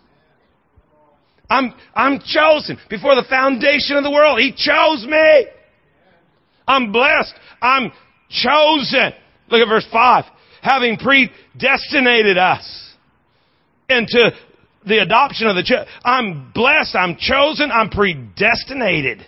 I'm, 1.50 1.74
I'm 1.94 2.20
chosen. 2.26 2.78
Before 2.90 3.16
the 3.16 3.26
foundation 3.30 3.98
of 3.98 4.04
the 4.04 4.12
world, 4.12 4.40
He 4.40 4.54
chose 4.54 5.06
me. 5.06 5.46
I'm 6.72 6.92
blessed. 6.92 7.34
I'm 7.62 7.92
chosen. 8.30 9.12
Look 9.50 9.62
at 9.62 9.68
verse 9.68 9.88
5. 9.92 10.26
Having 10.62 10.98
predestinated 10.98 12.38
us 12.38 12.94
into 13.90 14.32
the 14.86 15.00
adoption 15.00 15.48
of 15.48 15.56
the 15.56 15.64
church. 15.64 15.88
I'm 16.04 16.52
blessed. 16.54 16.96
I'm 16.96 17.18
chosen. 17.18 17.72
I'm 17.72 17.90
predestinated. 17.90 19.26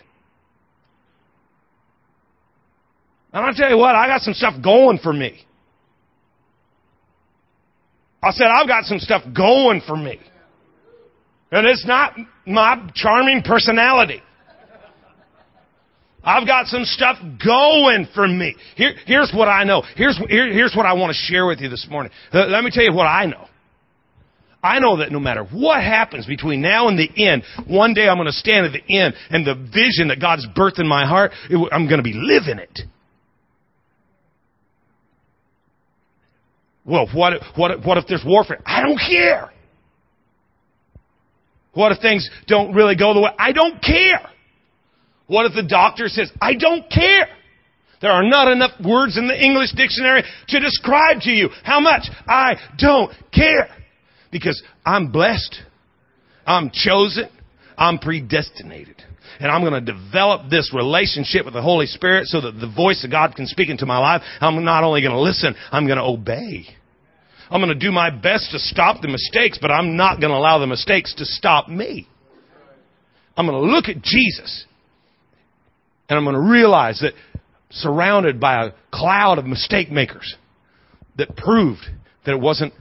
And 3.34 3.45
I'll 3.45 3.53
tell 3.53 3.69
you 3.69 3.77
what, 3.77 3.95
I 3.95 4.08
got 4.08 4.21
some 4.21 4.34
stuff 4.34 4.62
going 4.63 4.99
for 4.99 5.12
me. 5.12 5.43
I 8.21 8.32
said, 8.32 8.47
I've 8.47 8.67
got 8.67 8.86
some 8.86 8.99
stuff 8.99 9.23
going 9.36 9.82
for 9.86 9.97
me. 9.97 10.19
And 11.51 11.67
it's 11.67 11.86
not 11.86 12.15
my 12.47 12.89
charming 12.95 13.41
personality. 13.43 14.21
I've 16.24 16.48
got 16.48 16.68
some 16.68 16.86
stuff 16.86 17.18
going 17.44 18.08
for 18.16 18.28
me. 18.28 18.56
Here, 18.76 18.94
here's 19.06 19.32
what 19.36 19.48
I 19.48 19.66
know. 19.66 19.84
Here's, 19.96 20.18
here, 20.30 20.52
here's 20.52 20.74
what 20.76 20.86
I 20.86 20.94
want 20.94 21.12
to 21.12 21.18
share 21.32 21.46
with 21.46 21.60
you 21.60 21.70
this 21.70 21.86
morning. 21.90 22.12
Uh, 22.32 22.46
let 22.46 22.64
me 22.64 22.72
tell 22.72 22.84
you 22.84 22.94
what 22.94 23.06
I 23.08 23.26
know. 23.26 23.48
I 24.64 24.80
know 24.80 25.00
that 25.00 25.12
no 25.12 25.20
matter 25.20 25.44
what 25.44 25.82
happens 25.82 26.26
between 26.26 26.62
now 26.62 26.88
and 26.88 26.98
the 26.98 27.10
end, 27.18 27.44
one 27.68 27.94
day 27.94 28.08
I'm 28.08 28.16
going 28.16 28.28
to 28.28 28.32
stand 28.32 28.66
at 28.66 28.72
the 28.72 28.98
end 28.98 29.14
and 29.30 29.46
the 29.46 29.56
vision 29.56 30.08
that 30.08 30.22
God's 30.22 30.48
birthed 30.56 30.80
in 30.80 30.88
my 30.88 31.06
heart, 31.06 31.32
I'm 31.50 31.88
going 31.88 31.98
to 31.98 32.04
be 32.04 32.14
living 32.14 32.60
it. 32.60 32.80
Well, 36.86 37.08
what, 37.14 37.34
what, 37.58 37.86
what 37.86 37.98
if 37.98 38.08
there's 38.08 38.24
warfare? 38.26 38.62
I 38.66 38.82
don't 38.82 38.98
care. 38.98 39.52
What 41.74 41.92
if 41.92 42.00
things 42.02 42.30
don't 42.48 42.74
really 42.74 42.96
go 42.96 43.14
the 43.14 43.20
way? 43.20 43.32
I 43.38 43.52
don't 43.52 43.82
care. 43.82 44.30
What 45.34 45.48
if 45.48 45.56
the 45.56 45.63
doctor 45.63 46.10
says, 46.10 46.32
I 46.39 46.54
don't 46.54 46.88
care? 46.91 47.28
There 48.04 48.12
are 48.12 48.22
not 48.22 48.52
enough 48.52 48.80
words 48.80 49.17
in 49.17 49.28
the 49.28 49.36
English 49.36 49.72
dictionary 49.72 50.24
to 50.50 50.60
describe 50.60 51.22
to 51.22 51.32
you 51.32 51.50
how 51.63 51.80
much 51.80 52.04
I 52.28 52.58
don't 52.78 53.12
care. 53.34 53.67
Because 54.32 54.62
I'm 54.86 55.12
blessed. 55.12 55.56
I'm 56.46 56.69
chosen. 56.72 57.32
I'm 57.76 57.98
predestinated. 57.98 59.02
And 59.39 59.50
I'm 59.50 59.62
going 59.62 59.84
to 59.84 59.93
develop 59.93 60.52
this 60.52 60.72
relationship 60.72 61.46
with 61.46 61.56
the 61.56 61.63
Holy 61.63 61.88
Spirit 61.88 62.28
so 62.28 62.39
that 62.41 62.60
the 62.60 62.72
voice 62.72 63.04
of 63.04 63.10
God 63.10 63.36
can 63.36 63.48
speak 63.48 63.69
into 63.69 63.88
my 63.88 63.98
life. 63.98 64.22
I'm 64.39 64.63
not 64.63 64.84
only 64.84 65.02
going 65.02 65.15
to 65.15 65.19
listen, 65.19 65.56
I'm 65.72 65.88
going 65.88 65.98
to 65.98 66.04
obey. 66.04 66.67
I'm 67.50 67.60
going 67.60 67.74
to 67.74 67.86
do 67.88 67.91
my 67.91 68.12
best 68.12 68.52
to 68.52 68.60
stop 68.60 69.02
the 69.02 69.08
mistakes, 69.08 69.58
but 69.60 69.72
I'm 69.72 69.98
not 69.98 70.19
going 70.19 70.30
to 70.30 70.38
allow 70.38 70.60
the 70.60 70.67
mistakes 70.67 71.15
to 71.15 71.26
stop 71.26 71.69
me. 71.69 72.08
I'm 73.36 73.48
going 73.48 73.60
to 73.60 73.72
look 73.74 73.86
at 73.89 74.04
Jesus 74.04 74.67
and 76.10 76.18
I'm 76.18 76.26
going 76.26 76.36
to 76.36 76.52
realize 76.52 77.00
that 77.02 77.13
surrounded 77.70 78.39
by 78.39 78.66
a 78.66 78.72
cloud 78.92 79.39
of 79.39 79.46
mistake 79.46 79.92
makers 79.92 80.36
that 81.18 81.36
proved 81.36 81.82
that 82.26 82.34
it 82.34 82.39
wasn't 82.39 82.74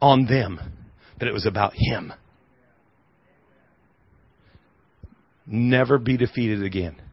on 0.00 0.26
them, 0.26 0.60
that 1.18 1.28
it 1.28 1.32
was 1.32 1.46
about 1.46 1.72
Him. 1.74 2.12
Never 5.46 5.98
be 5.98 6.16
defeated 6.16 6.62
again. 6.62 6.96
I'm 6.98 7.04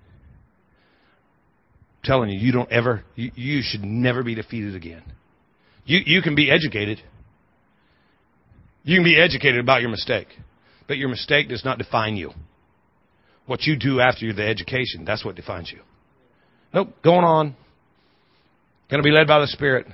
telling 2.04 2.30
you, 2.30 2.40
you 2.40 2.52
don't 2.52 2.72
ever, 2.72 3.04
you, 3.16 3.32
you 3.36 3.62
should 3.64 3.84
never 3.84 4.24
be 4.24 4.36
defeated 4.36 4.76
again. 4.76 5.04
You, 5.86 6.00
you 6.06 6.22
can 6.22 6.36
be 6.36 6.52
educated. 6.52 7.02
You 8.84 8.98
can 8.98 9.04
be 9.04 9.20
educated 9.20 9.60
about 9.60 9.82
your 9.82 9.90
mistake. 9.90 10.28
But 10.88 10.98
your 10.98 11.10
mistake 11.10 11.50
does 11.50 11.66
not 11.66 11.78
define 11.78 12.16
you. 12.16 12.32
What 13.48 13.64
you 13.64 13.78
do 13.78 14.00
after 14.00 14.32
the 14.32 14.46
education, 14.46 15.06
that's 15.06 15.26
what 15.26 15.36
defines 15.36 15.72
you. 15.72 15.80
Nope, 16.74 16.90
going 17.04 17.24
on. 17.24 17.56
Going 18.90 19.02
to 19.02 19.08
be 19.08 19.12
led 19.12 19.28
by 19.28 19.40
the 19.40 19.48
Spirit. 19.48 19.88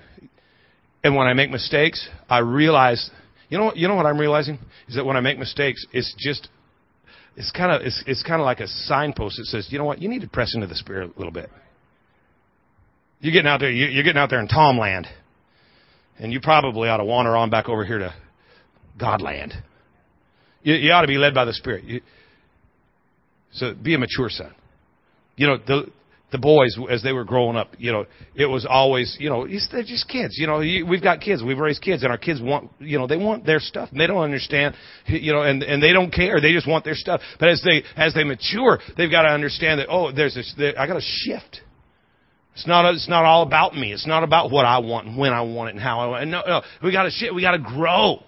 And 1.03 1.15
when 1.15 1.27
I 1.27 1.33
make 1.33 1.49
mistakes, 1.49 2.07
I 2.29 2.39
realize, 2.39 3.09
you 3.49 3.57
know 3.57 3.65
what, 3.65 3.77
you 3.77 3.87
know 3.87 3.95
what 3.95 4.05
I'm 4.05 4.19
realizing? 4.19 4.59
Is 4.87 4.95
that 4.95 5.05
when 5.05 5.15
I 5.17 5.21
make 5.21 5.37
mistakes, 5.37 5.85
it's 5.91 6.13
just, 6.17 6.49
it's 7.35 7.51
kind 7.51 7.71
of, 7.71 7.81
it's, 7.85 8.03
it's 8.07 8.23
kind 8.23 8.41
of 8.41 8.45
like 8.45 8.59
a 8.59 8.67
signpost 8.67 9.37
that 9.37 9.45
says, 9.45 9.67
you 9.69 9.77
know 9.77 9.85
what, 9.85 10.01
you 10.01 10.09
need 10.09 10.21
to 10.21 10.27
press 10.27 10.53
into 10.55 10.67
the 10.67 10.75
Spirit 10.75 11.11
a 11.15 11.19
little 11.19 11.33
bit. 11.33 11.49
You're 13.19 13.33
getting 13.33 13.47
out 13.47 13.59
there, 13.59 13.71
you're 13.71 14.03
getting 14.03 14.19
out 14.19 14.29
there 14.29 14.39
in 14.39 14.47
Tomland. 14.47 15.05
And 16.19 16.31
you 16.31 16.41
probably 16.41 16.89
ought 16.89 16.97
to 16.97 17.05
wander 17.05 17.35
on 17.35 17.49
back 17.49 17.69
over 17.69 17.85
here 17.85 17.99
to 17.99 18.13
Godland. 18.99 19.53
You, 20.61 20.75
you 20.75 20.91
ought 20.91 21.01
to 21.01 21.07
be 21.07 21.17
led 21.17 21.33
by 21.33 21.45
the 21.45 21.53
Spirit. 21.53 21.83
You, 21.85 22.01
so 23.53 23.73
be 23.73 23.93
a 23.95 23.97
mature 23.97 24.29
son. 24.29 24.53
You 25.35 25.47
know, 25.47 25.57
the, 25.57 25.87
the 26.31 26.37
boys, 26.37 26.75
as 26.89 27.03
they 27.03 27.13
were 27.13 27.23
growing 27.23 27.55
up, 27.55 27.75
you 27.77 27.91
know, 27.91 28.05
it 28.35 28.45
was 28.45 28.65
always, 28.69 29.15
you 29.19 29.29
know, 29.29 29.47
they're 29.47 29.83
just 29.83 30.07
kids. 30.07 30.37
You 30.37 30.47
know, 30.47 30.59
we've 30.59 31.01
got 31.01 31.21
kids. 31.21 31.43
We've 31.43 31.57
raised 31.57 31.81
kids, 31.81 32.03
and 32.03 32.11
our 32.11 32.17
kids 32.17 32.41
want, 32.41 32.71
you 32.79 32.97
know, 32.97 33.07
they 33.07 33.17
want 33.17 33.45
their 33.45 33.59
stuff. 33.59 33.89
And 33.91 33.99
they 33.99 34.07
don't 34.07 34.23
understand, 34.23 34.75
you 35.05 35.31
know, 35.31 35.41
and 35.41 35.63
and 35.63 35.81
they 35.81 35.93
don't 35.93 36.11
care. 36.11 36.41
They 36.41 36.51
just 36.51 36.67
want 36.67 36.85
their 36.85 36.95
stuff. 36.95 37.21
But 37.39 37.49
as 37.49 37.61
they 37.63 37.83
as 37.95 38.13
they 38.13 38.23
mature, 38.23 38.79
they've 38.97 39.11
got 39.11 39.23
to 39.23 39.29
understand 39.29 39.79
that 39.79 39.87
oh, 39.89 40.11
there's 40.11 40.35
this. 40.35 40.53
I 40.77 40.87
got 40.87 40.95
to 40.95 41.01
shift. 41.01 41.61
It's 42.53 42.67
not, 42.67 42.93
it's 42.93 43.09
not 43.09 43.25
all 43.25 43.41
about 43.41 43.75
me. 43.75 43.91
It's 43.91 44.05
not 44.05 44.23
about 44.23 44.51
what 44.51 44.65
I 44.65 44.77
want 44.77 45.07
and 45.07 45.17
when 45.17 45.33
I 45.33 45.41
want 45.41 45.69
it 45.69 45.75
and 45.75 45.83
how 45.83 46.01
I 46.01 46.07
want 46.07 46.23
it. 46.23 46.25
No, 46.27 46.43
no. 46.45 46.61
We 46.83 46.91
gotta 46.91 47.09
shit. 47.09 47.33
We 47.33 47.41
gotta 47.41 47.59
grow. 47.59 48.21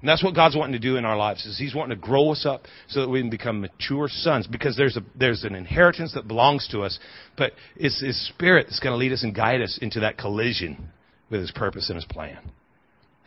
And 0.00 0.08
that's 0.08 0.22
what 0.22 0.34
God's 0.34 0.56
wanting 0.56 0.74
to 0.74 0.78
do 0.78 0.96
in 0.96 1.04
our 1.04 1.16
lives 1.16 1.44
is 1.44 1.58
He's 1.58 1.74
wanting 1.74 1.98
to 1.98 2.00
grow 2.00 2.30
us 2.30 2.46
up 2.46 2.62
so 2.88 3.00
that 3.00 3.08
we 3.08 3.20
can 3.20 3.30
become 3.30 3.60
mature 3.60 4.08
sons 4.08 4.46
because 4.46 4.76
there's 4.76 4.96
a, 4.96 5.00
there's 5.18 5.42
an 5.42 5.54
inheritance 5.54 6.12
that 6.14 6.28
belongs 6.28 6.68
to 6.68 6.82
us, 6.82 6.98
but 7.36 7.52
it's 7.76 8.00
His 8.00 8.28
Spirit 8.28 8.66
that's 8.68 8.80
going 8.80 8.92
to 8.92 8.96
lead 8.96 9.12
us 9.12 9.24
and 9.24 9.34
guide 9.34 9.60
us 9.60 9.78
into 9.82 10.00
that 10.00 10.16
collision 10.16 10.90
with 11.30 11.40
His 11.40 11.50
purpose 11.50 11.88
and 11.88 11.96
His 11.96 12.04
plan. 12.04 12.38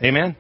Amen? 0.02 0.38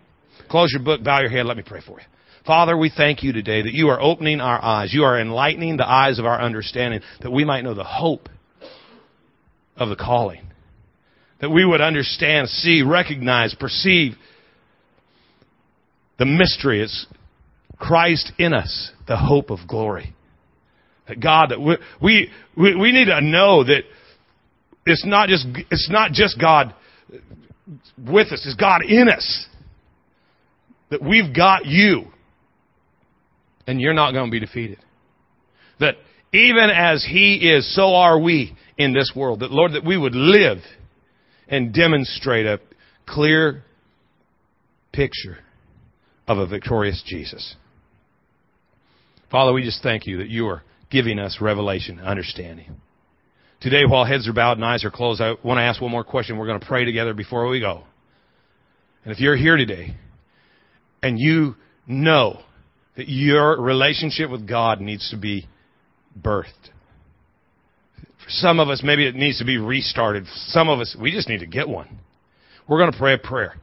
Close 0.50 0.72
your 0.72 0.84
book, 0.84 1.04
bow 1.04 1.20
your 1.20 1.30
head, 1.30 1.46
let 1.46 1.58
me 1.58 1.64
pray 1.66 1.82
for 1.86 2.00
you. 2.00 2.06
Father, 2.46 2.76
we 2.76 2.92
thank 2.96 3.22
you 3.22 3.34
today 3.34 3.62
that 3.62 3.74
you 3.74 3.90
are 3.90 4.02
opening 4.02 4.42
our 4.42 4.64
eyes. 4.64 4.94
You 4.94 5.04
are 5.04 5.20
enlightening 5.20 5.78
the 5.78 5.88
eyes 5.88 6.18
of 6.18 6.26
our 6.26 6.42
understanding 6.42 7.02
that 7.22 7.32
we 7.32 7.46
might 7.46 7.62
know 7.62 7.76
the 7.76 7.84
hope 7.84 8.30
of 9.78 9.90
the 9.90 9.96
calling. 9.96 10.42
That 11.40 11.52
we 11.52 11.66
would 11.66 11.82
understand, 11.82 12.50
see, 12.50 12.82
recognize, 12.82 13.54
perceive 13.54 14.16
the 16.22 16.26
mystery. 16.28 16.84
is 16.84 17.08
Christ 17.80 18.32
in 18.38 18.54
us, 18.54 18.92
the 19.08 19.18
hope 19.18 19.50
of 19.50 19.68
glory. 19.68 20.14
That 21.08 21.20
God, 21.20 21.50
that 21.50 21.60
we, 21.60 22.30
we, 22.56 22.76
we 22.76 22.92
need 22.92 23.06
to 23.06 23.22
know 23.22 23.64
that 23.64 23.82
it's 24.86 25.04
not 25.04 25.30
just, 25.30 25.48
it's 25.72 25.90
not 25.90 26.12
just 26.12 26.40
God 26.40 26.76
with 27.98 28.28
us, 28.28 28.46
it's 28.46 28.54
God 28.54 28.84
in 28.88 29.10
us. 29.10 29.48
That 30.92 31.02
we've 31.02 31.36
got 31.36 31.66
you. 31.66 32.04
And 33.66 33.82
you're 33.82 33.96
not 33.96 34.12
going 34.12 34.28
to 34.28 34.32
be 34.32 34.40
defeated. 34.40 34.78
That 35.80 35.96
even 36.34 36.70
as 36.70 37.04
He 37.04 37.38
is, 37.52 37.76
so 37.76 37.96
are 37.96 38.20
we 38.20 38.56
in 38.78 38.94
this 38.94 39.12
world. 39.16 39.40
That 39.40 39.50
Lord, 39.50 39.72
that 39.72 39.84
we 39.84 39.98
would 39.98 40.14
live 40.14 40.60
and 41.48 41.74
demonstrate 41.74 42.46
a 42.46 42.60
clear 43.08 43.64
picture 44.94 45.40
of 46.32 46.38
a 46.38 46.48
victorious 46.48 47.04
Jesus. 47.06 47.56
Father, 49.30 49.54
we 49.54 49.64
just 49.64 49.84
thank 49.84 50.08
you 50.08 50.18
that 50.18 50.30
you 50.30 50.48
are 50.48 50.64
giving 50.90 51.20
us 51.20 51.38
revelation, 51.42 52.00
understanding. 52.00 52.76
Today, 53.62 53.84
while 53.88 54.06
heads 54.06 54.28
are 54.28 54.34
bowed 54.34 54.58
and 54.58 54.66
eyes 54.66 54.84
are 54.84 54.92
closed, 54.92 55.22
I 55.22 55.36
want 55.44 55.58
to 55.58 55.62
ask 55.62 55.82
one 55.82 55.92
more 55.92 56.04
question. 56.04 56.38
We're 56.38 56.48
going 56.48 56.60
to 56.60 56.66
pray 56.66 56.86
together 56.86 57.14
before 57.14 57.48
we 57.48 57.60
go. 57.60 57.84
And 59.04 59.14
if 59.14 59.20
you're 59.20 59.36
here 59.36 59.58
today 59.58 59.96
and 61.04 61.20
you 61.20 61.56
know 61.88 62.42
that 62.98 63.08
your 63.08 63.60
relationship 63.62 64.30
with 64.30 64.48
God 64.48 64.82
needs 64.82 65.10
to 65.12 65.18
be 65.18 65.48
birthed, 66.20 66.70
for 67.96 68.30
some 68.30 68.60
of 68.60 68.70
us, 68.70 68.82
maybe 68.84 69.08
it 69.08 69.16
needs 69.16 69.40
to 69.40 69.46
be 69.46 69.58
restarted. 69.58 70.26
For 70.26 70.32
Some 70.34 70.70
of 70.70 70.80
us, 70.80 70.96
we 71.00 71.12
just 71.12 71.30
need 71.30 71.40
to 71.40 71.48
get 71.48 71.68
one. 71.68 72.00
We're 72.68 72.80
going 72.80 72.92
to 72.92 72.98
pray 72.98 73.14
a 73.14 73.18
prayer. 73.18 73.56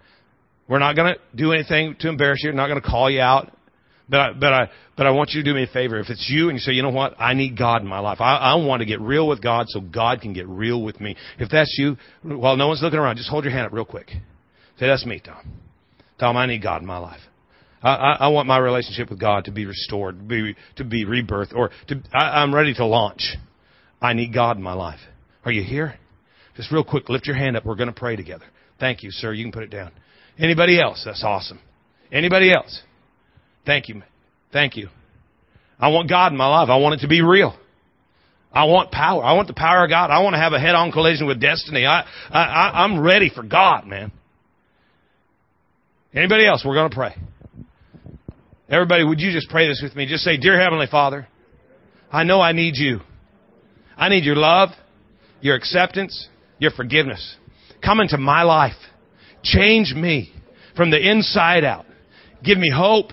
We're 0.69 0.79
not 0.79 0.97
going 0.97 1.15
to 1.15 1.21
do 1.37 1.53
anything 1.53 1.97
to 2.01 2.09
embarrass 2.09 2.41
you. 2.43 2.51
We're 2.51 2.57
not 2.57 2.69
going 2.69 2.81
to 2.81 2.87
call 2.87 3.11
you 3.11 3.21
out. 3.21 3.53
But 4.11 4.21
I, 4.21 4.33
but 4.33 4.53
I, 4.53 4.71
but 4.97 5.07
I 5.07 5.11
want 5.11 5.31
you 5.31 5.43
to 5.43 5.51
do 5.51 5.55
me 5.55 5.65
a 5.65 5.67
favor. 5.67 5.99
If 5.99 6.09
it's 6.09 6.29
you 6.31 6.49
and 6.49 6.57
you 6.57 6.61
say, 6.61 6.73
you 6.73 6.83
know 6.83 6.91
what, 6.91 7.15
I 7.21 7.35
need 7.35 7.59
God 7.59 7.83
in 7.83 7.89
my 7.89 7.99
life. 7.99 8.21
I, 8.21 8.37
I 8.37 8.55
want 8.55 8.81
to 8.81 8.87
get 8.87 9.01
real 9.01 9.29
with 9.29 9.43
God 9.43 9.67
so 9.69 9.81
God 9.81 10.23
can 10.23 10.33
get 10.33 10.49
real 10.49 10.83
with 10.83 10.99
me. 10.99 11.15
If 11.39 11.51
that's 11.51 11.75
you, 11.79 11.97
while 12.23 12.57
no 12.57 12.69
one's 12.69 12.83
looking 12.83 12.99
around, 12.99 13.17
just 13.17 13.29
hold 13.29 13.45
your 13.45 13.53
hand 13.53 13.67
up 13.67 13.73
real 13.73 13.85
quick. 13.85 14.09
Say, 14.79 14.87
that's 14.87 15.05
me, 15.05 15.21
Tom. 15.23 15.61
Tom, 16.19 16.37
I 16.37 16.47
need 16.47 16.63
God 16.63 16.81
in 16.81 16.87
my 16.87 16.99
life. 16.99 17.21
I, 17.83 17.95
I, 17.95 18.13
I 18.21 18.29
want 18.29 18.49
my 18.49 18.59
relationship 18.59 19.11
with 19.11 19.21
God 19.21 19.45
to 19.45 19.53
be 19.53 19.67
restored, 19.67 20.19
to 20.19 20.25
be, 20.25 20.57
to 20.77 20.85
be 20.85 21.05
rebirthed, 21.05 21.55
or 21.55 21.71
to, 21.89 22.03
I, 22.13 22.43
I'm 22.43 22.55
ready 22.55 22.73
to 22.75 22.87
launch. 22.87 23.37
I 24.01 24.15
need 24.15 24.33
God 24.33 24.57
in 24.57 24.63
my 24.63 24.73
life. 24.73 25.01
Are 25.45 25.53
you 25.53 25.63
here? 25.63 25.95
Just 26.57 26.73
real 26.73 26.83
quick, 26.83 27.09
lift 27.09 27.27
your 27.27 27.37
hand 27.37 27.57
up. 27.57 27.67
We're 27.67 27.77
going 27.77 27.93
to 27.93 27.99
pray 27.99 28.17
together. 28.17 28.47
Thank 28.81 29.03
you, 29.03 29.11
sir. 29.11 29.33
You 29.33 29.45
can 29.45 29.53
put 29.53 29.63
it 29.65 29.71
down. 29.71 29.93
Anybody 30.39 30.81
else? 30.81 31.03
That's 31.05 31.25
awesome. 31.25 31.61
Anybody 32.13 32.53
else? 32.53 32.83
Thank 33.67 33.89
you. 33.89 34.03
Thank 34.53 34.77
you. 34.77 34.89
I 35.79 35.89
want 35.89 36.09
God 36.09 36.33
in 36.33 36.39
my 36.39 36.49
life. 36.49 36.69
I 36.69 36.77
want 36.77 36.95
it 36.97 37.03
to 37.03 37.09
be 37.09 37.23
real. 37.23 37.57
I 38.53 38.65
want 38.65 38.91
power. 38.91 39.23
I 39.23 39.35
want 39.35 39.47
the 39.49 39.55
power 39.55 39.85
of 39.85 39.91
God. 39.91 40.11
I 40.11 40.23
want 40.23 40.35
to 40.35 40.39
have 40.39 40.53
a 40.53 40.59
head-on 40.61 40.91
collision 40.91 41.27
with 41.27 41.41
destiny. 41.41 41.85
I, 41.85 42.05
I, 42.31 42.85
I'm 42.85 43.01
ready 43.01 43.31
for 43.33 43.43
God, 43.43 43.87
man. 43.87 44.11
Anybody 46.15 46.47
else? 46.47 46.65
We're 46.65 46.75
going 46.75 46.91
to 46.91 46.97
pray. 46.97 47.15
Everybody, 48.69 49.05
would 49.05 49.21
you 49.21 49.33
just 49.33 49.49
pray 49.51 49.69
this 49.69 49.81
with 49.83 49.95
me? 49.95 50.07
Just 50.07 50.25
say, 50.25 50.37
Dear 50.37 50.61
Heavenly 50.61 50.87
Father, 50.91 51.29
I 52.11 52.25
know 52.25 52.41
I 52.41 52.53
need 52.53 52.77
you. 52.77 53.01
I 53.97 54.09
need 54.09 54.25
your 54.25 54.37
love, 54.37 54.71
your 55.41 55.57
acceptance, 55.57 56.29
your 56.59 56.71
forgiveness. 56.71 57.37
Come 57.85 58.01
into 58.01 58.19
my 58.19 58.43
life. 58.43 58.77
Change 59.53 59.95
me 59.95 60.33
from 60.77 60.91
the 60.91 61.11
inside 61.11 61.65
out. 61.65 61.87
Give 62.45 62.59
me 62.59 62.71
hope. 62.75 63.11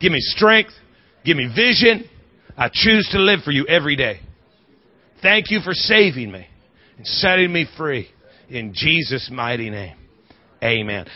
Give 0.00 0.12
me 0.12 0.20
strength. 0.20 0.72
Give 1.24 1.36
me 1.36 1.46
vision. 1.54 2.08
I 2.56 2.68
choose 2.72 3.08
to 3.12 3.18
live 3.18 3.40
for 3.44 3.50
you 3.50 3.66
every 3.66 3.96
day. 3.96 4.20
Thank 5.22 5.50
you 5.50 5.60
for 5.60 5.72
saving 5.72 6.30
me 6.30 6.46
and 6.96 7.06
setting 7.06 7.52
me 7.52 7.66
free. 7.76 8.08
In 8.48 8.72
Jesus' 8.74 9.30
mighty 9.32 9.70
name. 9.70 9.96
Amen. 10.62 11.06